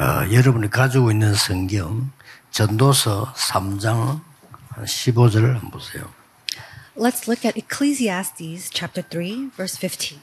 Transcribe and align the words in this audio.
어, 0.00 0.32
여러분이 0.32 0.70
가지고 0.70 1.10
있는 1.10 1.34
성경 1.34 2.10
전도서 2.52 3.34
3장 3.34 4.22
15절을 4.78 5.52
한번 5.52 5.70
보세요. 5.70 6.08
Let's 6.96 7.28
look 7.28 7.44
at 7.46 7.58
Ecclesiastes 7.58 8.70
chapter 8.72 9.06
3, 9.06 9.50
verse 9.54 9.78
15. 9.78 10.18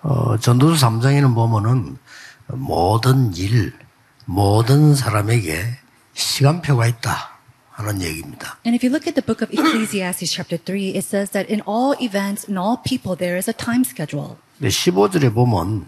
어, 0.00 0.38
전도서 0.38 0.88
3장에는 0.88 1.34
보면은 1.34 1.98
모든 2.46 3.34
일, 3.34 3.78
모든 4.24 4.94
사람에게 4.94 5.78
시간표가 6.14 6.86
있다 6.86 7.35
하는 7.76 8.00
얘기입니다. 8.00 8.58
And 8.64 8.74
if 8.74 8.82
you 8.82 8.90
look 8.90 9.06
at 9.06 9.14
the 9.14 9.22
book 9.24 9.44
of 9.44 9.52
Ecclesiastes 9.52 10.32
chapter 10.32 10.56
3, 10.56 10.96
it 10.96 11.04
says 11.04 11.30
that 11.32 11.50
in 11.52 11.60
all 11.68 11.94
events, 12.00 12.48
in 12.48 12.56
all 12.56 12.78
people, 12.82 13.14
there 13.16 13.36
is 13.36 13.48
a 13.50 13.54
time 13.54 13.84
schedule. 13.84 14.36
근데 14.58 14.68
15절에 14.70 15.34
보면 15.34 15.84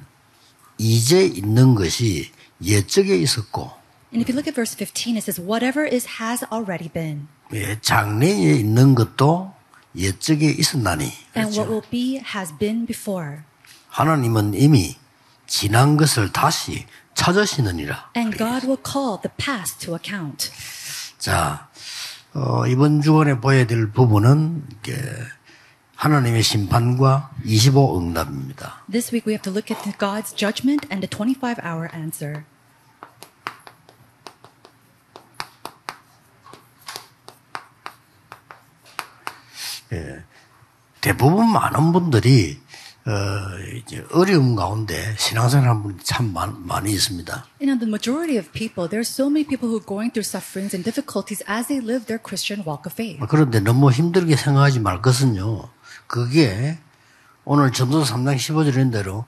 이제 0.76 1.24
있는 1.24 1.74
것이 1.74 2.30
옛적에 2.62 3.16
있었고 3.16 3.72
And 4.12 4.20
if 4.22 4.28
you 4.28 4.36
look 4.36 4.46
at 4.48 4.54
verse 4.54 4.74
15, 4.76 5.16
it 5.16 5.24
says, 5.24 5.40
whatever 5.40 5.84
is 5.84 6.20
has 6.20 6.44
already 6.52 6.88
been, 6.92 7.28
예, 7.52 7.78
장래에 7.80 8.52
있는 8.60 8.94
것도 8.94 9.52
옛적에 9.96 10.46
있었나니 10.50 11.04
and 11.36 11.56
what 11.56 11.64
그렇죠. 11.64 11.70
will 11.72 11.88
be 11.90 12.20
has 12.34 12.52
been 12.58 12.84
before. 12.86 13.40
하나님은 13.88 14.52
이미 14.54 14.96
지난 15.46 15.96
것을 15.96 16.32
다시 16.32 16.84
찾으시느니라. 17.14 18.10
And 18.16 18.36
God 18.36 18.66
will 18.66 18.80
call 18.84 19.18
the 19.20 19.32
past 19.38 19.80
to 19.86 19.94
account. 19.96 20.50
자, 21.18 21.68
어, 22.34 22.66
이번 22.66 23.02
주간에 23.02 23.40
보여야 23.40 23.66
될 23.66 23.90
부분은 23.90 24.64
이게 24.70 24.94
하나님의 25.96 26.42
심판과 26.44 27.32
25 27.44 27.98
응답입니다. 28.00 28.84
This 28.90 29.12
week 29.12 29.26
we 29.26 29.34
have 29.34 29.42
to 29.42 29.52
look 29.52 29.74
at 29.74 29.98
God's 29.98 30.34
judgment 30.34 30.86
and 30.92 31.06
the 31.06 31.10
25 31.10 31.60
hour 31.64 31.88
answer. 31.92 32.44
대부분 41.00 41.50
많은 41.50 41.92
분들이 41.92 42.60
어, 43.08 43.56
이제 43.74 44.04
어려움 44.12 44.54
가운데 44.54 45.14
신앙생활 45.16 45.66
하는 45.66 45.82
분이 45.82 45.96
참 46.04 46.30
많, 46.34 46.54
많이 46.66 46.92
있습니다. 46.92 47.46
You 47.58 47.72
know, 47.72 47.78
the 47.80 47.88
majority 47.88 48.36
of 48.36 48.52
people, 48.52 48.86
there 48.86 49.00
are 49.00 49.08
so 49.08 49.30
many 49.32 49.48
people 49.48 49.72
who 49.72 49.80
are 49.80 49.86
going 49.86 50.12
through 50.12 50.28
sufferings 50.28 50.76
and 50.76 50.84
difficulties 50.84 51.42
as 51.48 51.68
they 51.68 51.80
live 51.80 52.04
their 52.04 52.20
Christian 52.20 52.68
walk 52.68 52.84
of 52.84 52.92
faith. 52.92 53.16
그런데 53.26 53.60
너무 53.60 53.90
힘들게 53.90 54.36
생각하지 54.36 54.80
말 54.80 55.00
것은요. 55.00 55.70
그게 56.06 56.76
오늘 57.44 57.72
전도서 57.72 58.14
3장 58.14 58.36
15절인 58.36 58.92
대로 58.92 59.24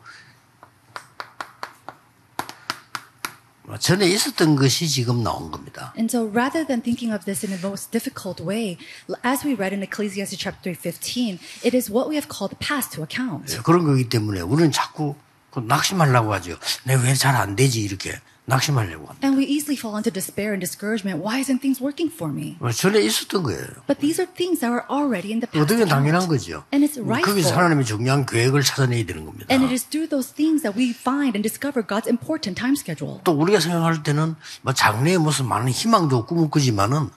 전에 3.79 4.07
있었던 4.09 4.57
것이 4.57 4.89
지금 4.89 5.23
나온 5.23 5.51
겁니다. 5.51 5.93
And 5.97 6.11
so 6.11 6.27
rather 6.27 6.67
than 6.67 6.83
thinking 6.83 7.13
of 7.13 7.25
this 7.25 7.45
in 7.45 7.53
the 7.53 7.61
most 7.65 7.91
difficult 7.91 8.43
way, 8.43 8.79
as 9.23 9.47
we 9.47 9.55
read 9.55 9.75
in 9.75 9.83
Ecclesiastes 9.83 10.39
chapter 10.39 10.75
3:15, 10.75 11.39
it 11.65 11.77
is 11.77 11.91
what 11.91 12.09
we 12.09 12.17
have 12.17 12.29
called 12.29 12.57
past 12.59 12.97
to 12.97 13.05
account. 13.05 13.53
예, 13.55 13.59
그런 13.63 13.85
거기 13.85 14.09
때문에 14.09 14.41
우리는 14.41 14.73
자꾸 14.73 15.15
그 15.51 15.61
낙심하려고 15.61 16.33
하죠. 16.35 16.59
내가 16.85 17.03
왜잘 17.03 17.35
안 17.37 17.57
되지 17.57 17.83
이렇게 17.83 18.19
낙심하려고 18.46 19.08
합니다. 19.08 19.26
And 19.26 19.38
we 19.38 19.50
easily 19.50 19.74
fall 19.74 19.98
into 19.98 20.14
despair 20.14 20.54
and 20.54 20.62
discouragement. 20.62 21.18
Why 21.18 21.42
isn't 21.42 21.60
things 21.62 21.82
working 21.82 22.14
for 22.14 22.30
me? 22.30 22.58
뭐 22.60 22.72
전에 22.72 23.02
있었던 23.02 23.42
거예요. 23.42 23.66
But 23.90 24.00
these 24.00 24.22
are 24.22 24.30
things 24.30 24.62
that 24.62 24.70
were 24.70 24.86
already 24.86 25.34
in 25.34 25.42
the 25.42 25.50
past. 25.50 25.66
어떻게 25.66 25.86
당연한 25.86 26.30
account. 26.30 26.30
거죠. 26.30 26.64
And 26.70 26.86
it's 26.86 27.02
rightful. 27.02 27.26
거기서 27.26 27.58
하나님의 27.58 27.86
중요한 27.86 28.26
계획을 28.26 28.62
찾아내야 28.62 29.06
되는 29.06 29.26
겁니다. 29.26 29.50
And 29.50 29.66
it 29.66 29.74
is 29.74 29.90
through 29.90 30.10
those 30.10 30.30
things 30.30 30.62
that 30.62 30.78
we 30.78 30.94
find 30.94 31.34
and 31.34 31.42
discover 31.42 31.82
God's 31.82 32.06
important 32.06 32.54
time 32.54 32.78
schedule. 32.78 33.22
또 33.26 33.34
우리가 33.34 33.60
생각할 33.60 34.04
때는 34.04 34.36
뭐 34.62 34.74
장래에 34.74 35.18
무슨 35.18 35.48
많은 35.48 35.70
희망도 35.74 36.26
꿈을 36.26 36.50
꾸지만은 36.50 37.10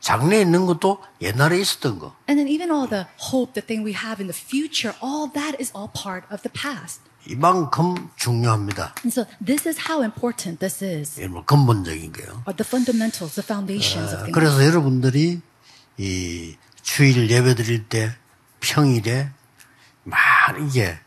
장래에 0.00 0.42
있는 0.42 0.66
것도 0.66 1.02
옛날에 1.22 1.58
있었던 1.60 1.98
거. 1.98 2.12
And 2.28 2.36
then 2.36 2.48
even 2.52 2.70
all 2.70 2.88
the 2.88 3.06
hope, 3.32 3.54
the 3.54 3.64
thing 3.64 3.80
we 3.80 3.96
have 3.96 4.20
in 4.20 4.28
the 4.28 4.36
future, 4.36 4.94
all 5.02 5.32
that 5.32 5.56
is 5.58 5.72
all 5.74 5.88
part 5.88 6.28
of 6.30 6.42
the 6.44 6.52
past. 6.52 7.00
이만큼 7.27 8.09
중요합니다. 8.15 8.95
And 9.03 9.11
so 9.11 9.25
this 9.43 9.67
is 9.67 9.79
how 9.79 10.03
important 10.03 10.59
this 10.59 10.83
is. 10.83 11.21
예, 11.21 11.27
뭐 11.27 11.45
근본적인 11.45 12.11
게요. 12.13 12.43
Are 12.47 12.55
the 12.55 12.65
fundamentals, 12.65 13.35
the 13.35 13.45
foundations 13.45 14.13
of 14.13 14.23
things. 14.25 14.33
그래서 14.33 14.65
여러분들이 14.65 15.41
이 15.97 16.55
주일 16.81 17.29
예배 17.29 17.55
드릴 17.55 17.87
때 17.87 18.11
평일에 18.59 19.29
막 20.03 20.19
이게 20.59 20.97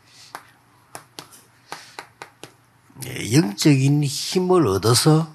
예, 3.05 3.33
영적인 3.33 4.03
힘을 4.03 4.67
얻어서 4.67 5.34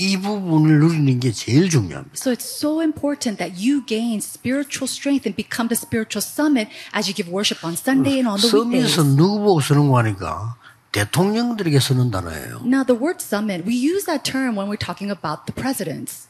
이 0.00 0.18
부분을 0.20 0.80
누리는 0.80 1.20
게 1.20 1.32
제일 1.32 1.70
중요합니다. 1.70 2.14
So 2.14 2.32
it's 2.32 2.44
so 2.44 2.82
important 2.82 3.38
that 3.38 3.56
you 3.56 3.84
gain 3.86 4.18
spiritual 4.18 4.84
strength 4.84 5.24
and 5.26 5.34
become 5.34 5.68
the 5.68 5.76
spiritual 5.76 6.20
summit 6.20 6.68
as 6.92 7.08
you 7.08 7.14
give 7.16 7.32
worship 7.32 7.64
on 7.64 7.72
Sunday 7.72 8.20
and 8.20 8.28
on 8.28 8.36
the 8.38 8.52
weekdays. 8.52 8.94
서밋은 8.94 9.16
누구 9.16 9.40
보고 9.40 9.60
쓰는 9.60 9.88
거 9.88 9.98
하니까 9.98 10.56
대통령들에게 10.92 11.80
쓰는 11.80 12.10
단어예요. 12.10 12.60
Now 12.64 12.84
the 12.84 12.96
word 12.96 13.24
summit, 13.24 13.64
we 13.64 13.72
use 13.72 14.04
that 14.04 14.24
term 14.24 14.56
when 14.56 14.68
we're 14.68 14.76
talking 14.76 15.10
about 15.10 15.48
the 15.48 15.56
presidents. 15.56 16.28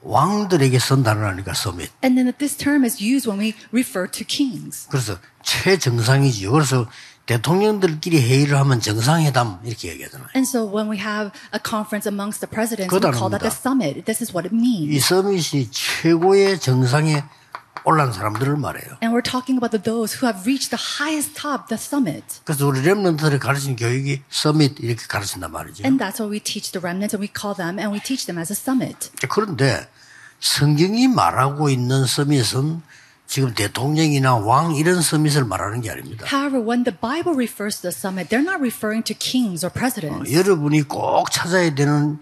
왕들에게 0.00 0.78
쓴 0.78 1.02
단어라니까 1.02 1.52
서밋. 1.54 1.88
And 2.02 2.16
then 2.16 2.32
this 2.36 2.56
term 2.56 2.84
is 2.84 3.00
used 3.00 3.28
when 3.28 3.40
we 3.40 3.54
refer 3.72 4.08
to 4.08 4.24
kings. 4.24 4.88
그래서 4.88 5.18
최정상이지요. 5.44 6.52
그래서 6.52 6.88
대통령들끼리 7.29 8.19
회의를 8.19 8.57
하면 8.57 8.81
정상회담 8.81 9.59
이렇게 9.63 9.89
얘기하잖아요. 9.89 10.29
And 10.35 10.49
so 10.49 10.65
when 10.65 10.89
we 10.89 10.97
have 10.97 11.29
a 11.53 11.61
conference 11.61 12.09
amongst 12.09 12.41
the 12.41 12.49
presidents, 12.49 12.89
we 12.89 12.99
call 13.13 13.29
that 13.29 13.45
the 13.45 13.53
summit. 13.53 14.01
This 14.05 14.23
is 14.25 14.33
what 14.33 14.49
it 14.49 14.55
이 14.55 14.57
means. 14.57 15.05
서밋이 15.05 15.69
최고의 15.69 16.59
정상에 16.59 17.23
올란 17.85 18.11
사람들을 18.11 18.57
말해요. 18.57 18.97
And 19.05 19.13
we're 19.13 19.21
talking 19.21 19.61
about 19.61 19.69
the, 19.69 19.77
those 19.77 20.17
who 20.17 20.25
have 20.25 20.41
reached 20.49 20.73
the 20.73 20.81
highest 20.81 21.37
top, 21.37 21.69
the 21.69 21.77
summit. 21.77 22.41
그래서 22.45 22.65
우리 22.65 22.81
렘넌트를 22.81 23.37
가르치는 23.37 23.75
교육이 23.75 24.23
서밋 24.29 24.81
이렇게 24.81 25.05
가르친단 25.05 25.51
말이죠. 25.51 25.85
And 25.85 26.01
that's 26.01 26.17
what 26.17 26.33
we 26.33 26.41
teach 26.41 26.73
the 26.73 26.81
remnants, 26.81 27.13
and 27.13 27.21
we 27.21 27.29
call 27.29 27.53
them, 27.53 27.77
and 27.77 27.93
we 27.93 28.01
teach 28.01 28.25
them 28.25 28.41
as 28.41 28.49
a 28.49 28.57
summit. 28.57 29.13
그런데 29.29 29.85
성경이 30.41 31.07
말하고 31.07 31.69
있는 31.69 32.07
서밋은 32.07 32.81
지금 33.29 33.53
대통령이나 33.53 34.37
왕 34.37 34.75
이런 34.75 35.03
서밋을 35.03 35.45
말하는 35.45 35.81
게 35.81 35.91
아닙니다. 35.91 36.25
However, 36.25 36.59
when 36.59 36.83
the 36.83 36.97
Bible 36.97 37.35
refers 37.35 37.79
to 37.79 37.91
the 37.91 37.93
summit, 37.95 38.27
they're 38.27 38.41
not 38.43 38.59
referring 38.59 39.05
to 39.05 39.15
kings 39.15 39.63
or 39.63 39.71
presidents. 39.71 40.33
여러분이 40.33 40.81
꼭 40.87 41.29
찾아야 41.29 41.73
되는 41.75 42.17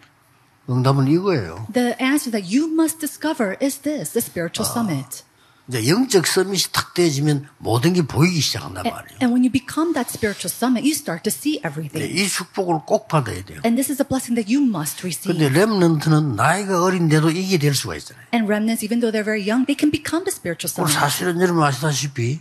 응답은 0.70 1.08
이거예요. 1.08 1.66
The 1.72 1.96
answer 2.02 2.30
that 2.30 2.44
you 2.44 2.68
must 2.68 3.00
discover 3.00 3.56
is 3.64 3.80
this, 3.88 4.12
the 4.12 4.20
spiritual 4.20 4.68
summit. 4.68 5.24
이제 5.70 5.88
영적 5.90 6.26
서밋이 6.26 6.72
탁 6.72 6.94
되어지면 6.94 7.50
모든 7.58 7.92
게 7.94 8.02
보이기 8.02 8.40
시작한단 8.40 8.84
말이에요. 8.84 9.20
and 9.22 9.34
when 9.36 9.44
you 9.44 9.52
become 9.52 9.94
that 9.94 10.08
spiritual 10.10 10.48
summit, 10.48 10.84
you 10.88 10.96
start 10.96 11.24
to 11.24 11.32
see 11.32 11.60
네, 11.60 11.68
everything. 11.68 12.08
이 12.08 12.28
축복을 12.28 12.86
꼭 12.86 13.08
받아야 13.10 13.44
돼요. 13.44 13.60
And 13.66 13.76
this 13.76 13.92
is 13.92 14.02
a 14.02 14.08
blessing 14.08 14.40
that 14.40 14.48
you 14.48 14.64
must 14.64 15.04
receive. 15.04 15.36
근데 15.36 15.50
렘넌트는 15.52 16.36
나이가 16.36 16.84
어린데도 16.84 17.32
이게 17.32 17.58
될 17.58 17.76
수가 17.76 17.96
있잖아요. 17.98 18.24
And 18.34 18.48
remnants, 18.48 18.84
even 18.86 19.02
though 19.02 19.12
they're 19.12 19.28
very 19.28 19.44
young, 19.44 19.68
they 19.68 19.76
can 19.78 19.92
become 19.92 20.24
the 20.24 20.32
spiritual 20.32 20.72
summit. 20.72 20.96
사실은 20.96 21.42
여러분 21.42 21.64
아시다시피 21.64 22.40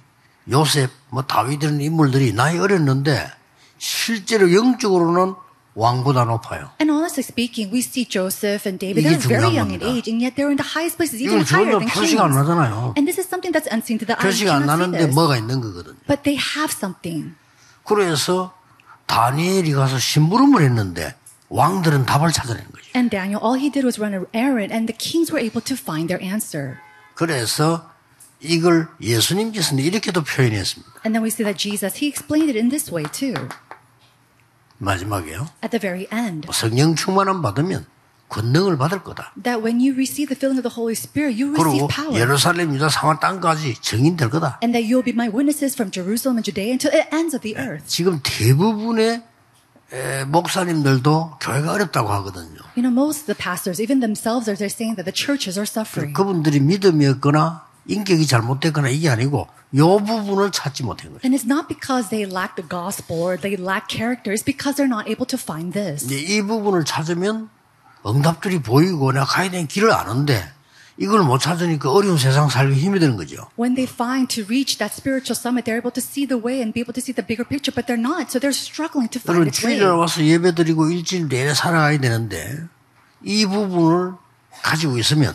요셉, 0.51 0.91
뭐 1.11 1.23
다윗 1.27 1.63
이런 1.63 1.81
인물들이 1.81 2.33
나이 2.33 2.59
어렸는데 2.59 3.27
실제로 3.79 4.53
영적으로는 4.55 5.35
왕보다 5.76 6.26
높아요. 6.26 6.70
And 6.82 6.92
honestly 6.92 7.24
speaking, 7.24 7.72
we 7.72 7.80
see 7.80 8.04
Joseph 8.04 8.68
and 8.68 8.76
David, 8.78 9.08
이게 9.08 9.16
they're 9.16 9.28
very 9.28 9.48
중요한 9.48 9.56
young 9.56 9.72
in 9.72 9.80
겁니다. 9.80 9.88
age, 9.88 10.12
and 10.12 10.20
yet 10.20 10.36
they're 10.36 10.52
in 10.52 10.60
the 10.60 10.68
highest 10.68 10.98
places, 11.00 11.24
even 11.24 11.40
이건 11.40 11.48
higher 11.48 11.72
전혀 11.72 11.80
than 11.80 11.88
표시가 11.88 12.20
안 12.28 12.32
kings. 12.36 12.38
나잖아요. 12.44 12.94
And 13.00 13.04
this 13.08 13.16
is 13.20 13.28
something 13.32 13.56
that's 13.56 13.72
unseen 13.72 13.96
to 14.00 14.06
the 14.06 14.20
eye. 14.20 14.20
You 14.20 14.28
표시가 14.36 14.52
안 14.52 14.68
cannot 14.68 14.76
see 14.76 14.92
나는데 14.92 14.98
this. 15.08 15.16
뭐가 15.16 15.38
있는 15.40 15.62
거거든요. 15.64 15.96
But 16.12 16.28
they 16.28 16.36
have 16.36 16.76
something. 16.76 17.40
그래서 17.88 18.52
다니엘이 19.08 19.72
가서 19.72 19.98
심부름을 19.98 20.62
했는데 20.64 21.16
왕들은 21.48 22.06
답을 22.06 22.32
찾아낸 22.32 22.64
거죠. 22.68 22.84
And 22.96 23.08
Daniel, 23.10 23.40
all 23.40 23.56
he 23.60 23.72
did 23.72 23.88
was 23.88 23.96
run 24.00 24.12
an 24.12 24.28
errand, 24.36 24.76
and 24.76 24.92
the 24.92 24.96
kings 24.96 25.32
were 25.32 25.40
able 25.40 25.64
to 25.64 25.76
find 25.80 26.12
their 26.12 26.20
answer. 26.20 26.78
그래서 27.16 27.88
이걸 28.44 28.88
예수님께서는 29.00 29.84
이렇게도 29.84 30.24
표현했습니다. 30.24 31.08
And 31.08 31.16
then 31.16 31.24
we 31.24 31.32
see 31.32 31.44
that 31.48 31.56
Jesus, 31.56 32.00
he 32.04 32.08
explained 32.12 32.52
it 32.52 32.60
in 32.60 32.68
this 32.70 32.92
way 32.92 33.04
too. 33.08 33.36
마지막에요. 34.79 35.49
At 35.65 35.71
the 35.71 35.81
very 35.81 36.07
end, 36.13 36.49
성령 36.53 36.95
충만함 36.95 37.43
받으면 37.43 37.87
권능을 38.29 38.77
받을 38.77 39.03
거다. 39.05 39.33
that 39.43 39.63
when 39.63 39.79
you 39.81 39.95
receive 39.95 40.29
the 40.29 40.37
filling 40.37 40.59
of 40.59 40.67
the 40.67 40.75
Holy 40.75 40.93
Spirit, 40.99 41.39
you 41.39 41.55
receive 41.55 41.87
그리고 41.87 41.89
power. 41.89 42.19
예루살렘 42.21 42.75
유다 42.75 42.89
사마 42.89 43.21
땅까지 43.21 43.77
증인 43.81 44.17
될 44.17 44.31
거다. 44.31 44.59
And 44.63 44.75
that 44.77 44.83
you'll 44.91 45.05
be 45.05 45.13
my 45.15 45.29
witnesses 45.29 45.75
from 45.75 45.91
Jerusalem 45.93 46.37
and 46.37 46.45
Judea 46.45 46.73
until 46.75 46.91
the 46.91 47.07
ends 47.15 47.35
of 47.37 47.43
the 47.43 47.57
earth. 47.57 47.87
지금 47.87 48.19
대부분의 48.23 49.23
에, 49.93 50.25
목사님들도 50.25 51.39
교회가 51.41 51.73
어렵다고 51.73 52.09
하거든요. 52.09 52.59
You 52.77 52.83
know, 52.83 52.91
most 52.91 53.23
of 53.23 53.27
the 53.31 53.39
pastors, 53.39 53.81
even 53.81 54.01
themselves, 54.01 54.51
are 54.51 54.59
they're 54.59 54.67
saying 54.67 54.97
that 54.99 55.07
the 55.07 55.15
churches 55.15 55.57
are 55.57 55.67
suffering. 55.67 56.13
그분들이 56.13 56.59
믿음이 56.59 57.07
없거나 57.07 57.66
인격이 57.89 58.27
잘못됐거나 58.27 58.89
이게 58.89 59.09
아니고 59.09 59.49
요 59.77 59.99
부분을 59.99 60.51
찾지 60.53 60.83
못한 60.85 61.11
거예요. 61.11 61.21
And 61.25 61.37
it's 61.37 61.47
not 61.47 61.69
because 61.69 62.11
they 62.11 62.25
lack 62.31 62.57
the 62.57 62.69
gospel 62.69 63.19
or 63.19 63.37
they 63.39 63.61
lack 63.61 63.89
character, 63.89 64.33
it's 64.33 64.45
because 64.45 64.77
they're 64.77 64.91
not 64.91 65.09
able 65.09 65.27
to 65.27 65.39
find 65.39 65.73
this. 65.73 66.07
이 66.13 66.43
부분을 66.43 66.85
찾으면 66.85 67.49
응답들이 68.07 68.63
보이고 68.63 69.13
내가 69.13 69.25
가야 69.25 69.51
되는 69.51 69.67
길을 69.67 69.93
아는데 69.93 70.53
이걸 70.99 71.23
못 71.23 71.39
찾으니까 71.39 71.93
어려운 71.93 72.17
세상 72.17 72.49
살기 72.49 72.75
힘이 72.81 72.99
드는 73.01 73.17
거죠. 73.17 73.51
When 73.59 73.75
they 73.75 73.85
find 73.85 74.33
to 74.35 74.45
reach 74.49 74.79
that 74.79 74.95
spiritual 74.95 75.37
summit, 75.37 75.67
they're 75.67 75.77
able 75.77 75.93
to 75.93 76.01
see 76.01 76.27
the 76.27 76.41
way 76.41 76.63
and 76.63 76.73
be 76.73 76.81
able 76.81 76.95
to 76.95 77.03
see 77.05 77.13
the 77.13 77.21
bigger 77.27 77.45
picture, 77.45 77.75
but 77.75 77.85
they're 77.85 78.01
not. 78.01 78.33
So 78.33 78.41
they're 78.41 78.57
struggling 78.57 79.11
to 79.13 79.21
find 79.21 79.45
its 79.47 79.61
way. 79.61 79.77
주일날 79.77 79.99
와서 79.99 80.25
예배 80.25 80.55
드리고 80.55 80.89
일주일 80.91 81.29
내내 81.29 81.53
살아가야 81.53 81.99
되는데 82.01 82.65
이 83.23 83.45
부분을 83.45 84.15
가지고 84.63 84.97
있으면 84.99 85.35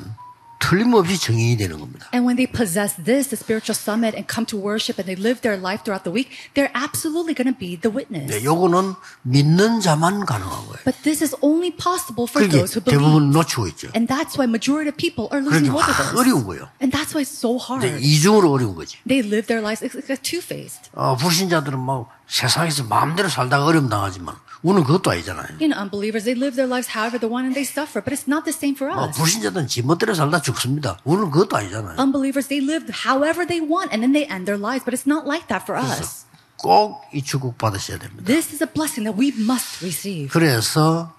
틀림없이 0.70 1.18
정인이 1.20 1.58
되는 1.58 1.78
겁니다. 1.78 2.08
And 2.14 2.24
when 2.26 2.34
they 2.36 2.50
possess 2.50 2.96
this, 2.96 3.28
the 3.28 3.36
spiritual 3.36 3.76
summit, 3.76 4.16
and 4.16 4.24
come 4.26 4.46
to 4.48 4.56
worship 4.56 4.96
and 4.98 5.04
they 5.04 5.14
live 5.14 5.42
their 5.44 5.60
life 5.60 5.84
throughout 5.84 6.02
the 6.02 6.10
week, 6.10 6.32
they're 6.56 6.72
absolutely 6.74 7.36
going 7.36 7.46
to 7.46 7.54
be 7.54 7.76
the 7.76 7.92
witness. 7.92 8.26
네, 8.32 8.42
요거는 8.42 8.96
믿는 9.22 9.80
자만 9.84 10.24
가능한 10.24 10.56
거예요. 10.66 10.80
But 10.88 10.96
this 11.04 11.22
is 11.22 11.36
only 11.44 11.70
possible 11.76 12.24
for 12.26 12.40
그게 12.40 12.56
those 12.64 12.72
who 12.72 12.80
대부분 12.82 13.30
believe. 13.30 13.36
놓치고 13.36 13.68
있죠. 13.76 13.92
And 13.94 14.08
that's 14.08 14.40
why 14.40 14.48
majority 14.48 14.88
of 14.88 14.96
people 14.96 15.28
are 15.30 15.44
그러니까 15.44 15.60
losing 15.60 15.70
hold 15.70 15.86
of 15.86 15.92
와, 15.92 16.02
this. 16.02 16.16
어려운 16.16 16.42
거예요. 16.48 16.64
And 16.80 16.88
that's 16.90 17.12
why 17.12 17.20
it's 17.22 17.36
so 17.36 17.60
근데 17.60 17.92
hard. 17.92 18.02
이중으로 18.02 18.50
어려운 18.50 18.74
거지. 18.74 18.96
They 19.06 19.20
live 19.20 19.46
their 19.46 19.60
lives 19.60 19.84
it's 19.84 19.94
like 20.08 20.24
two-faced. 20.24 20.88
어, 20.96 21.14
불신자들은 21.20 21.78
막 21.78 22.08
세상에서 22.26 22.84
마음대로 22.88 23.28
살다가 23.28 23.66
어려움 23.68 23.88
당하지만 23.92 24.34
우리는 24.63 24.83
그것도 24.83 25.09
아니잖아요. 25.11 25.57
Know, 25.57 25.73
unbelievers, 25.73 26.23
they 26.23 26.37
live 26.37 26.55
their 26.55 26.69
lives 26.69 26.93
however 26.93 27.17
they 27.17 27.25
want 27.29 27.45
and 27.49 27.55
they 27.57 27.65
suffer, 27.65 27.97
but 28.03 28.13
it's 28.13 28.29
not 28.29 28.45
the 28.45 28.53
same 28.53 28.75
for 28.77 28.93
어, 28.93 29.09
us. 29.09 29.17
불신자들은 29.17 29.65
지멋대로 29.67 30.13
살다 30.13 30.41
죽습니다. 30.41 30.97
우리는 31.03 31.31
그것도 31.31 31.57
아니잖아요. 31.57 31.97
Unbelievers, 31.97 32.47
they 32.47 32.61
live 32.61 32.85
however 33.05 33.41
they 33.47 33.57
want 33.57 33.89
and 33.89 34.05
then 34.05 34.13
they 34.13 34.29
end 34.29 34.45
their 34.45 34.61
lives, 34.61 34.85
but 34.85 34.93
it's 34.93 35.09
not 35.09 35.25
like 35.25 35.47
that 35.49 35.65
for 35.65 35.73
us. 35.81 36.25
꼭이 36.61 37.23
축복 37.23 37.57
받으셔야 37.57 37.97
됩니다. 37.97 38.21
This 38.23 38.53
is 38.53 38.61
a 38.61 38.69
blessing 38.69 39.09
that 39.09 39.17
we 39.17 39.33
must 39.33 39.81
receive. 39.81 40.29
그래서 40.29 41.11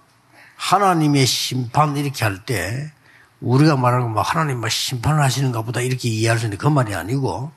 하나님의 0.54 1.26
심판 1.26 1.96
이렇게 1.96 2.24
할 2.24 2.44
때 2.46 2.92
우리가 3.40 3.74
말하는 3.74 4.12
뭐 4.12 4.22
하나님 4.22 4.60
막 4.60 4.70
심판을 4.70 5.20
하시는가 5.20 5.62
보다 5.62 5.80
이렇게 5.80 6.08
이해할 6.08 6.38
수 6.38 6.46
있는데 6.46 6.62
그 6.62 6.68
말이 6.68 6.94
아니고 6.94 7.50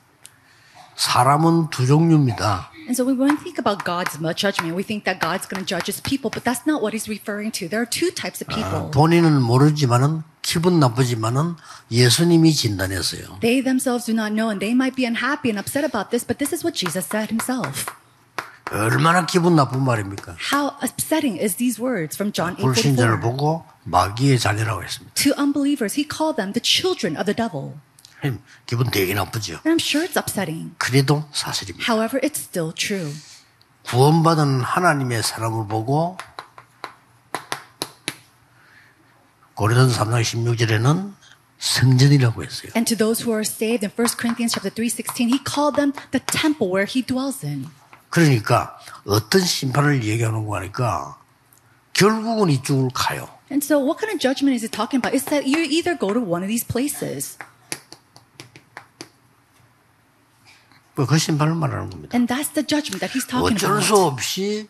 사람은 0.96 1.70
두 1.70 1.86
종류입니다. 1.86 2.72
And 2.87 2.97
so 2.97 3.05
when 3.05 3.19
we 3.19 3.37
think 3.37 3.59
about 3.59 3.85
God's 3.85 4.19
judgment, 4.35 4.75
we 4.75 4.83
think 4.83 5.05
that 5.05 5.21
God's 5.21 5.47
going 5.47 5.63
to 5.63 5.67
judge 5.67 5.87
his 5.87 6.01
people, 6.01 6.31
but 6.31 6.45
that's 6.45 6.67
not 6.67 6.83
what 6.83 6.93
he's 6.93 7.09
referring 7.09 7.51
to. 7.53 7.69
There 7.69 7.81
are 7.81 7.87
two 7.87 8.11
types 8.11 8.41
of 8.41 8.49
people. 8.49 8.91
본인은 8.91 9.41
모르지만은 9.43 10.25
기분 10.43 10.81
나쁘지만은 10.81 11.57
예수님이 11.91 12.53
진단했어요. 12.53 13.41
They 13.41 13.61
themselves 13.61 14.07
do 14.07 14.13
not 14.13 14.33
know 14.33 14.51
and 14.51 14.61
they 14.61 14.75
might 14.75 14.97
be 14.97 15.05
unhappy 15.05 15.51
and 15.51 15.59
upset 15.59 15.85
about 15.85 16.11
this, 16.11 16.25
but 16.25 16.39
this 16.39 16.53
is 16.53 16.65
what 16.65 16.75
Jesus 16.75 17.07
said 17.07 17.31
himself. 17.31 17.87
얼마나 18.73 19.27
기분 19.27 19.57
나쁜 19.57 19.83
말입니까? 19.83 20.37
How 20.53 20.77
upsetting 20.83 21.37
is 21.39 21.57
these 21.57 21.81
words 21.81 22.15
from 22.17 22.33
John 22.33 22.55
8 22.59 22.63
불신자를 22.63 23.19
44? 23.19 23.21
보고 23.21 23.65
마귀의 23.85 24.39
자녀라고 24.39 24.83
했습니다. 24.83 25.15
To 25.15 25.35
unbelievers, 25.37 25.99
he 25.99 26.07
called 26.07 26.37
them 26.37 26.53
the 26.53 26.63
children 26.63 27.17
of 27.17 27.27
the 27.27 27.35
devil. 27.35 27.75
기분 28.66 28.90
되게 28.90 29.14
나쁘죠. 29.14 29.62
And 29.66 29.70
I'm 29.70 29.82
sure 29.82 30.08
it's 30.08 30.18
upsetting. 30.18 30.76
그래도 30.78 31.24
사실입니다. 31.32 31.92
However, 31.92 32.20
it's 32.22 32.40
still 32.40 32.74
true. 32.74 33.14
구원받은 33.84 34.62
하나님의 34.62 35.22
사람을 35.22 35.68
보고 35.68 36.18
고린도서 39.54 40.04
3장 40.04 40.22
16절에는 40.22 41.14
성전이라고 41.60 42.44
했어요. 42.44 42.72
And 42.76 42.86
to 42.90 42.98
those 42.98 43.24
who 43.24 43.32
are 43.32 43.46
saved 43.46 43.86
in 43.86 43.92
1 43.92 44.18
Corinthians 44.20 44.54
chapter 44.54 44.74
3:16, 44.74 45.30
he 45.30 45.40
called 45.40 45.76
them 45.76 45.94
the 46.12 46.20
temple 46.26 46.68
where 46.68 46.86
he 46.90 47.02
dwells 47.06 47.46
in. 47.46 47.70
그러니까 48.10 48.78
어떤 49.06 49.42
심판을 49.42 50.04
얘기하는 50.04 50.46
거 50.46 50.56
하니까 50.58 51.18
결국은 51.94 52.50
이쪽으로 52.50 52.90
가요. 52.90 53.30
And 53.52 53.64
so 53.64 53.80
what 53.80 54.00
kind 54.00 54.12
of 54.12 54.20
judgment 54.20 54.56
is 54.56 54.64
he 54.64 54.70
talking 54.70 55.00
about? 55.00 55.16
It's 55.16 55.30
that 55.30 55.48
you 55.48 55.64
either 55.64 55.98
go 55.98 56.14
to 56.14 56.20
one 56.20 56.44
of 56.44 56.50
these 56.50 56.66
places. 56.66 57.38
그 60.96 61.18
심판을 61.18 61.56
말하는 61.56 61.90
겁니다. 61.90 62.16
And 62.16 62.32
that's 62.32 62.54
the 62.54 62.66
judgment 62.66 63.00
that 63.04 63.12
he's 63.12 63.28
talking 63.28 63.56
어쩔 63.56 63.82
수 63.82 63.94
about. 63.94 64.14
없이 64.16 64.70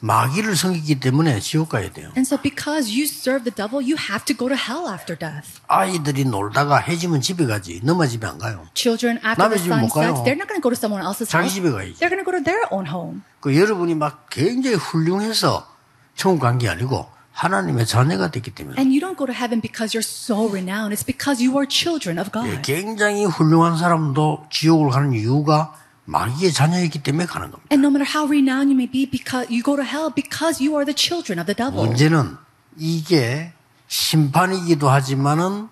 마귀를 0.00 0.54
섬기기 0.56 1.00
때문에 1.00 1.40
지옥 1.40 1.70
가야 1.70 1.90
돼요. 1.92 2.12
And 2.16 2.22
so 2.28 2.36
because 2.40 2.92
you 2.92 3.04
serve 3.08 3.42
the 3.42 3.54
devil, 3.54 3.80
you 3.82 3.96
have 3.96 4.24
to 4.26 4.36
go 4.36 4.46
to 4.48 4.54
hell 4.56 4.86
after 4.92 5.18
death. 5.18 5.58
아이들이 5.68 6.24
놀다가 6.26 6.76
해지면 6.78 7.22
집에 7.22 7.46
가지. 7.46 7.80
너만 7.82 8.08
집에 8.08 8.26
안 8.26 8.38
가요. 8.38 8.68
Children, 8.74 9.18
after 9.24 9.48
the 9.48 9.58
sun 9.58 9.88
sets, 9.88 10.22
they're 10.22 10.36
not 10.36 10.46
going 10.46 10.60
to 10.60 10.62
go 10.62 10.68
to 10.70 10.76
someone 10.76 11.02
else's 11.02 11.26
자기 11.32 11.48
house. 11.48 11.54
집에 11.56 11.70
가야지. 11.72 11.96
They're 11.98 12.12
going 12.12 12.22
to 12.22 12.28
go 12.28 12.36
to 12.36 12.44
their 12.44 12.62
own 12.70 12.86
home. 12.86 13.22
그 13.40 13.56
여러분이 13.56 13.94
막 13.96 14.28
굉장히 14.30 14.76
훌륭해서 14.76 15.66
천국 16.14 16.42
간 16.44 16.58
게 16.58 16.68
아니고 16.68 17.08
하나님의 17.36 17.84
자녀가 17.86 18.30
됐기 18.30 18.54
때문에 18.54 18.76
And 18.78 18.88
you 18.88 18.98
don't 19.00 19.18
go 19.18 19.26
to 19.26 19.34
heaven 19.34 19.60
because 19.60 19.92
you're 19.92 20.00
so 20.00 20.48
renowned. 20.48 20.96
It's 20.96 21.04
because 21.04 21.36
you 21.44 21.52
are 21.60 21.68
children 21.68 22.18
of 22.18 22.30
예, 22.32 22.56
God. 22.56 22.62
굉장히 22.62 23.26
훌륭한 23.26 23.76
사람도 23.76 24.46
지옥을 24.50 24.90
가는 24.90 25.12
이유가 25.12 25.74
마귀의 26.06 26.52
자녀이기 26.52 27.02
때문에 27.02 27.26
가는 27.26 27.50
겁니다. 27.50 27.68
And 27.70 27.84
no 27.84 27.92
matter 27.92 28.08
how 28.08 28.24
renowned 28.26 28.72
you 28.72 28.76
may 28.76 28.90
be, 28.90 29.04
because 29.04 29.52
you 29.52 29.62
go 29.62 29.76
to 29.76 29.84
hell 29.84 30.08
because 30.08 30.64
you 30.64 30.76
are 30.76 30.86
the 30.88 30.96
children 30.96 31.38
of 31.38 31.44
the 31.44 31.54
devil. 31.54 31.84
문제는 31.86 32.38
이게 32.78 33.52
심판이기도 33.88 34.88
하지만은 34.88 35.68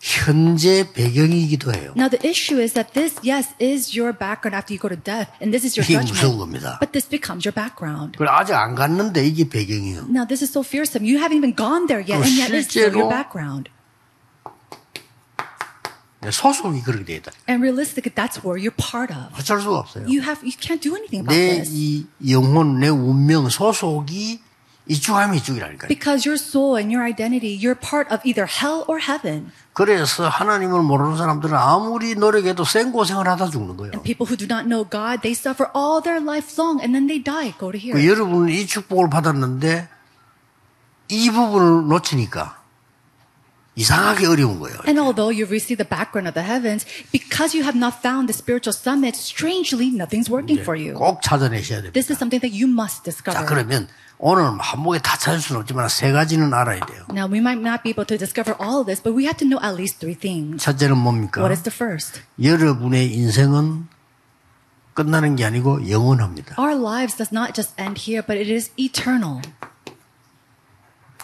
현재 0.00 0.86
배경이기도 0.92 1.72
해요. 1.72 1.92
Now 1.96 2.08
the 2.08 2.20
issue 2.22 2.60
is 2.60 2.74
that 2.74 2.92
this, 2.92 3.18
yes, 3.24 3.54
is 3.60 3.96
your 3.96 4.12
background 4.16 4.54
after 4.54 4.72
you 4.74 4.78
go 4.78 4.88
to 4.88 4.96
death, 4.96 5.32
and 5.40 5.50
this 5.50 5.64
is 5.64 5.74
your 5.74 5.84
이게 5.88 5.96
무서운 5.98 6.14
judgment. 6.14 6.38
겁니다. 6.38 6.78
But 6.78 6.92
this 6.92 7.08
becomes 7.08 7.46
your 7.48 7.54
background. 7.54 8.12
그걸 8.18 8.28
아직 8.28 8.54
안 8.54 8.74
갔는데 8.74 9.26
이게 9.26 9.48
배경이에요. 9.48 10.06
Now 10.08 10.26
this 10.26 10.44
is 10.44 10.52
so 10.52 10.60
fearsome. 10.62 11.02
You 11.02 11.18
haven't 11.18 11.38
even 11.38 11.56
gone 11.56 11.86
there 11.88 12.04
yet, 12.04 12.20
and 12.22 12.36
yet 12.36 12.52
it's 12.52 12.68
still 12.70 12.92
your 12.92 13.08
background. 13.08 13.70
소속이 16.28 16.82
그렇게 16.82 17.04
돼 17.04 17.14
있다. 17.16 17.30
And 17.48 17.62
realistically, 17.62 18.10
that's 18.14 18.42
where 18.42 18.58
you're 18.58 18.74
part 18.74 19.14
of. 19.14 19.30
어쩔 19.38 19.60
수가 19.60 19.78
없어요. 19.78 20.06
You 20.06 20.22
have, 20.22 20.42
you 20.42 20.56
can't 20.58 20.82
do 20.82 20.96
anything 20.96 21.22
about 21.22 21.34
내 21.34 21.62
this. 21.62 21.70
이 21.72 22.06
영혼, 22.28 22.80
내 22.80 22.88
운명, 22.88 23.48
소속이 23.48 24.40
이쪽하면 24.87 25.35
이쪽이라니까요. 25.37 25.87
Because 25.87 26.27
your 26.27 26.41
soul 26.41 26.75
and 26.75 26.91
your 26.91 27.05
identity, 27.05 27.53
you're 27.53 27.79
part 27.79 28.11
of 28.11 28.21
either 28.25 28.49
hell 28.49 28.83
or 28.87 28.99
heaven. 28.99 29.51
그래서 29.73 30.27
하나님을 30.27 30.81
모르는 30.81 31.17
사람들은 31.17 31.55
아무리 31.55 32.15
노력해도 32.15 32.65
생고생을 32.65 33.27
하다 33.27 33.49
죽는 33.49 33.77
거예요. 33.77 33.91
And 33.93 34.03
people 34.03 34.27
who 34.27 34.35
do 34.35 34.47
not 34.49 34.67
know 34.67 34.83
God, 34.83 35.21
they 35.21 35.37
suffer 35.37 35.69
all 35.75 36.01
their 36.01 36.19
life 36.19 36.57
long, 36.57 36.81
and 36.81 36.93
then 36.93 37.07
they 37.07 37.23
die. 37.23 37.53
Go 37.57 37.71
to 37.71 37.79
here. 37.79 37.93
그 37.93 38.05
여러분은 38.05 38.49
이 38.49 38.65
축복을 38.65 39.09
받았는데 39.09 39.87
이 41.09 41.29
부분을 41.29 41.87
놓치니까 41.87 42.59
이상하게 43.75 44.27
어려운 44.27 44.59
거예요. 44.59 44.75
And 44.85 44.99
although 44.99 45.31
you've 45.31 45.53
received 45.53 45.79
the 45.79 45.87
background 45.87 46.27
of 46.27 46.35
the 46.35 46.43
heavens, 46.43 46.85
because 47.13 47.55
you 47.55 47.63
have 47.63 47.77
not 47.77 48.03
found 48.03 48.27
the 48.27 48.35
spiritual 48.35 48.75
summit, 48.75 49.15
strangely, 49.15 49.87
nothing's 49.87 50.27
working 50.27 50.59
for 50.59 50.75
you. 50.75 50.95
꼭 50.99 51.21
찾아내셔야 51.21 51.79
됩니다. 51.79 51.93
This 51.93 52.11
is 52.11 52.19
something 52.19 52.41
that 52.43 52.51
you 52.51 52.67
must 52.67 53.07
자, 53.07 53.11
discover. 53.11 53.45
그러면 53.47 53.87
오늘 54.18 54.44
한 54.58 54.80
목에 54.80 54.98
다 54.98 55.16
찾을 55.18 55.40
수는 55.40 55.60
없지만 55.60 55.88
세 55.88 56.10
가지는 56.10 56.52
알아야 56.54 56.80
돼요. 56.86 57.04
Now, 57.10 57.30
we 57.30 57.38
might 57.38 57.60
not 57.60 57.82
be 57.82 57.90
able 57.90 58.06
to 58.06 58.16
discover 58.16 58.56
all 58.60 58.84
this, 58.84 59.02
but 59.02 59.14
we 59.14 59.24
have 59.24 59.36
to 59.38 59.46
know 59.46 59.60
at 59.62 59.76
least 59.76 59.98
three 60.00 60.18
things. 60.18 60.62
첫째는 60.64 60.96
뭡니까? 60.96 61.40
What 61.42 61.52
is 61.52 61.62
the 61.62 61.74
first? 61.74 62.22
여러분의 62.42 63.12
인생은 63.12 63.88
끝나는 64.94 65.36
게 65.36 65.44
아니고 65.44 65.90
영원합니다. 65.90 66.56
Our 66.58 66.74
lives 66.80 67.16
does 67.16 67.28
not 67.32 67.52
just 67.52 67.74
end 67.78 68.00
here, 68.00 68.24
but 68.24 68.40
it 68.40 68.50
is 68.50 68.72
eternal. 68.78 69.42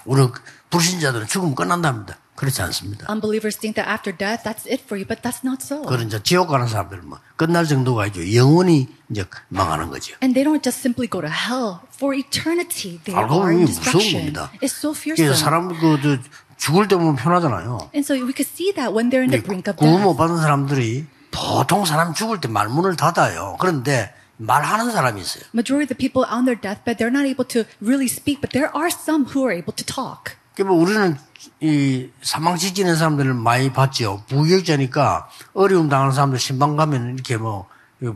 우리 0.04 0.28
불신자들은 0.68 1.26
죽으면 1.28 1.54
끝난답니다. 1.54 2.18
그렇지 2.42 2.60
않습니다. 2.62 3.06
Unbelievers 3.08 3.56
think 3.56 3.78
that 3.78 3.86
after 3.86 4.10
death, 4.10 4.42
that's 4.42 4.66
it 4.66 4.82
for 4.82 4.98
you, 4.98 5.06
but 5.06 5.22
that's 5.22 5.46
not 5.46 5.62
so. 5.62 5.82
그런 5.86 6.08
이제 6.08 6.20
지옥 6.20 6.48
가는 6.48 6.66
사람들은 6.66 7.06
뭐 7.08 7.20
끝날 7.36 7.66
정도가 7.66 8.10
아니죠. 8.10 8.34
영원히 8.34 8.88
이제 9.08 9.24
망하는 9.48 9.90
거죠. 9.90 10.16
And 10.20 10.34
they 10.34 10.42
don't 10.42 10.58
just 10.58 10.82
simply 10.82 11.06
go 11.06 11.22
to 11.22 11.30
hell. 11.30 11.86
For 11.94 12.18
eternity, 12.18 12.98
they 13.06 13.14
알고 13.14 13.30
are 13.38 13.54
in 13.54 13.66
destruction. 13.66 14.34
It's 14.58 14.74
so 14.74 14.90
fearsome. 14.90 15.38
사람 15.38 15.68
그저 15.78 16.18
죽을 16.58 16.88
때 16.88 16.96
보면 16.96 17.14
편하잖아요. 17.14 17.94
And 17.94 18.02
so 18.02 18.18
we 18.18 18.34
could 18.34 18.50
see 18.50 18.74
that 18.74 18.90
when 18.90 19.06
they're 19.06 19.22
in 19.22 19.30
the 19.30 19.38
brink 19.38 19.70
of 19.70 19.78
구원 19.78 20.02
death. 20.02 20.02
못 20.02 20.16
받은 20.18 20.42
사람들이 20.42 21.06
보통 21.30 21.84
사람 21.84 22.12
죽을 22.12 22.40
때 22.40 22.48
말문을 22.48 22.96
닫아요. 22.96 23.54
그런데 23.60 24.12
말하는 24.36 24.90
사람이 24.90 25.20
있어요. 25.20 25.44
Majority 25.54 25.86
of 25.86 25.94
the 25.94 25.98
people 25.98 26.26
on 26.26 26.42
their 26.42 26.58
deathbed, 26.58 26.98
they're 26.98 27.14
not 27.14 27.22
able 27.22 27.46
to 27.46 27.62
really 27.78 28.10
speak, 28.10 28.42
but 28.42 28.50
there 28.50 28.74
are 28.74 28.90
some 28.90 29.30
who 29.30 29.46
are 29.46 29.54
able 29.54 29.70
to 29.70 29.86
talk. 29.86 30.34
그러니까 30.54 30.74
우리는 30.74 31.16
이 31.60 32.10
사망 32.22 32.56
직전의 32.56 32.96
사람들을 32.96 33.34
많이 33.34 33.72
봤죠. 33.72 34.22
부격자니까 34.28 35.28
어려움 35.54 35.88
당하는 35.88 36.12
사람들 36.12 36.38
신방 36.38 36.76
가면 36.76 37.14
이렇게 37.14 37.36
뭐 37.36 37.66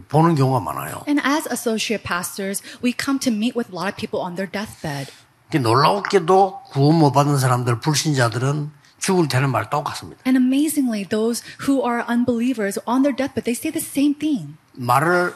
보는 0.08 0.34
경우가 0.34 0.60
많아요. 0.60 1.04
And 1.08 1.20
as 1.24 1.48
associate 1.50 2.02
pastors, 2.04 2.62
we 2.82 2.92
come 2.92 3.18
to 3.20 3.32
meet 3.32 3.56
with 3.56 3.70
a 3.70 3.74
lot 3.74 3.88
of 3.88 3.96
people 3.96 4.20
on 4.20 4.34
their 4.34 4.50
deathbed. 4.50 5.12
놀랍게도 5.54 6.62
구원 6.70 6.98
못 6.98 7.12
받은 7.12 7.38
사람들, 7.38 7.80
불신자들은 7.80 8.72
죽을 8.98 9.28
때는 9.28 9.50
말 9.50 9.70
똑같습니다. 9.70 10.22
And 10.26 10.36
amazingly, 10.36 11.08
those 11.08 11.44
who 11.68 11.86
are 11.86 12.04
unbelievers 12.08 12.80
on 12.86 13.02
their 13.02 13.14
deathbed, 13.14 13.44
they 13.44 13.54
say 13.54 13.70
the 13.70 13.80
same 13.82 14.18
thing. 14.18 14.56
말을 14.74 15.34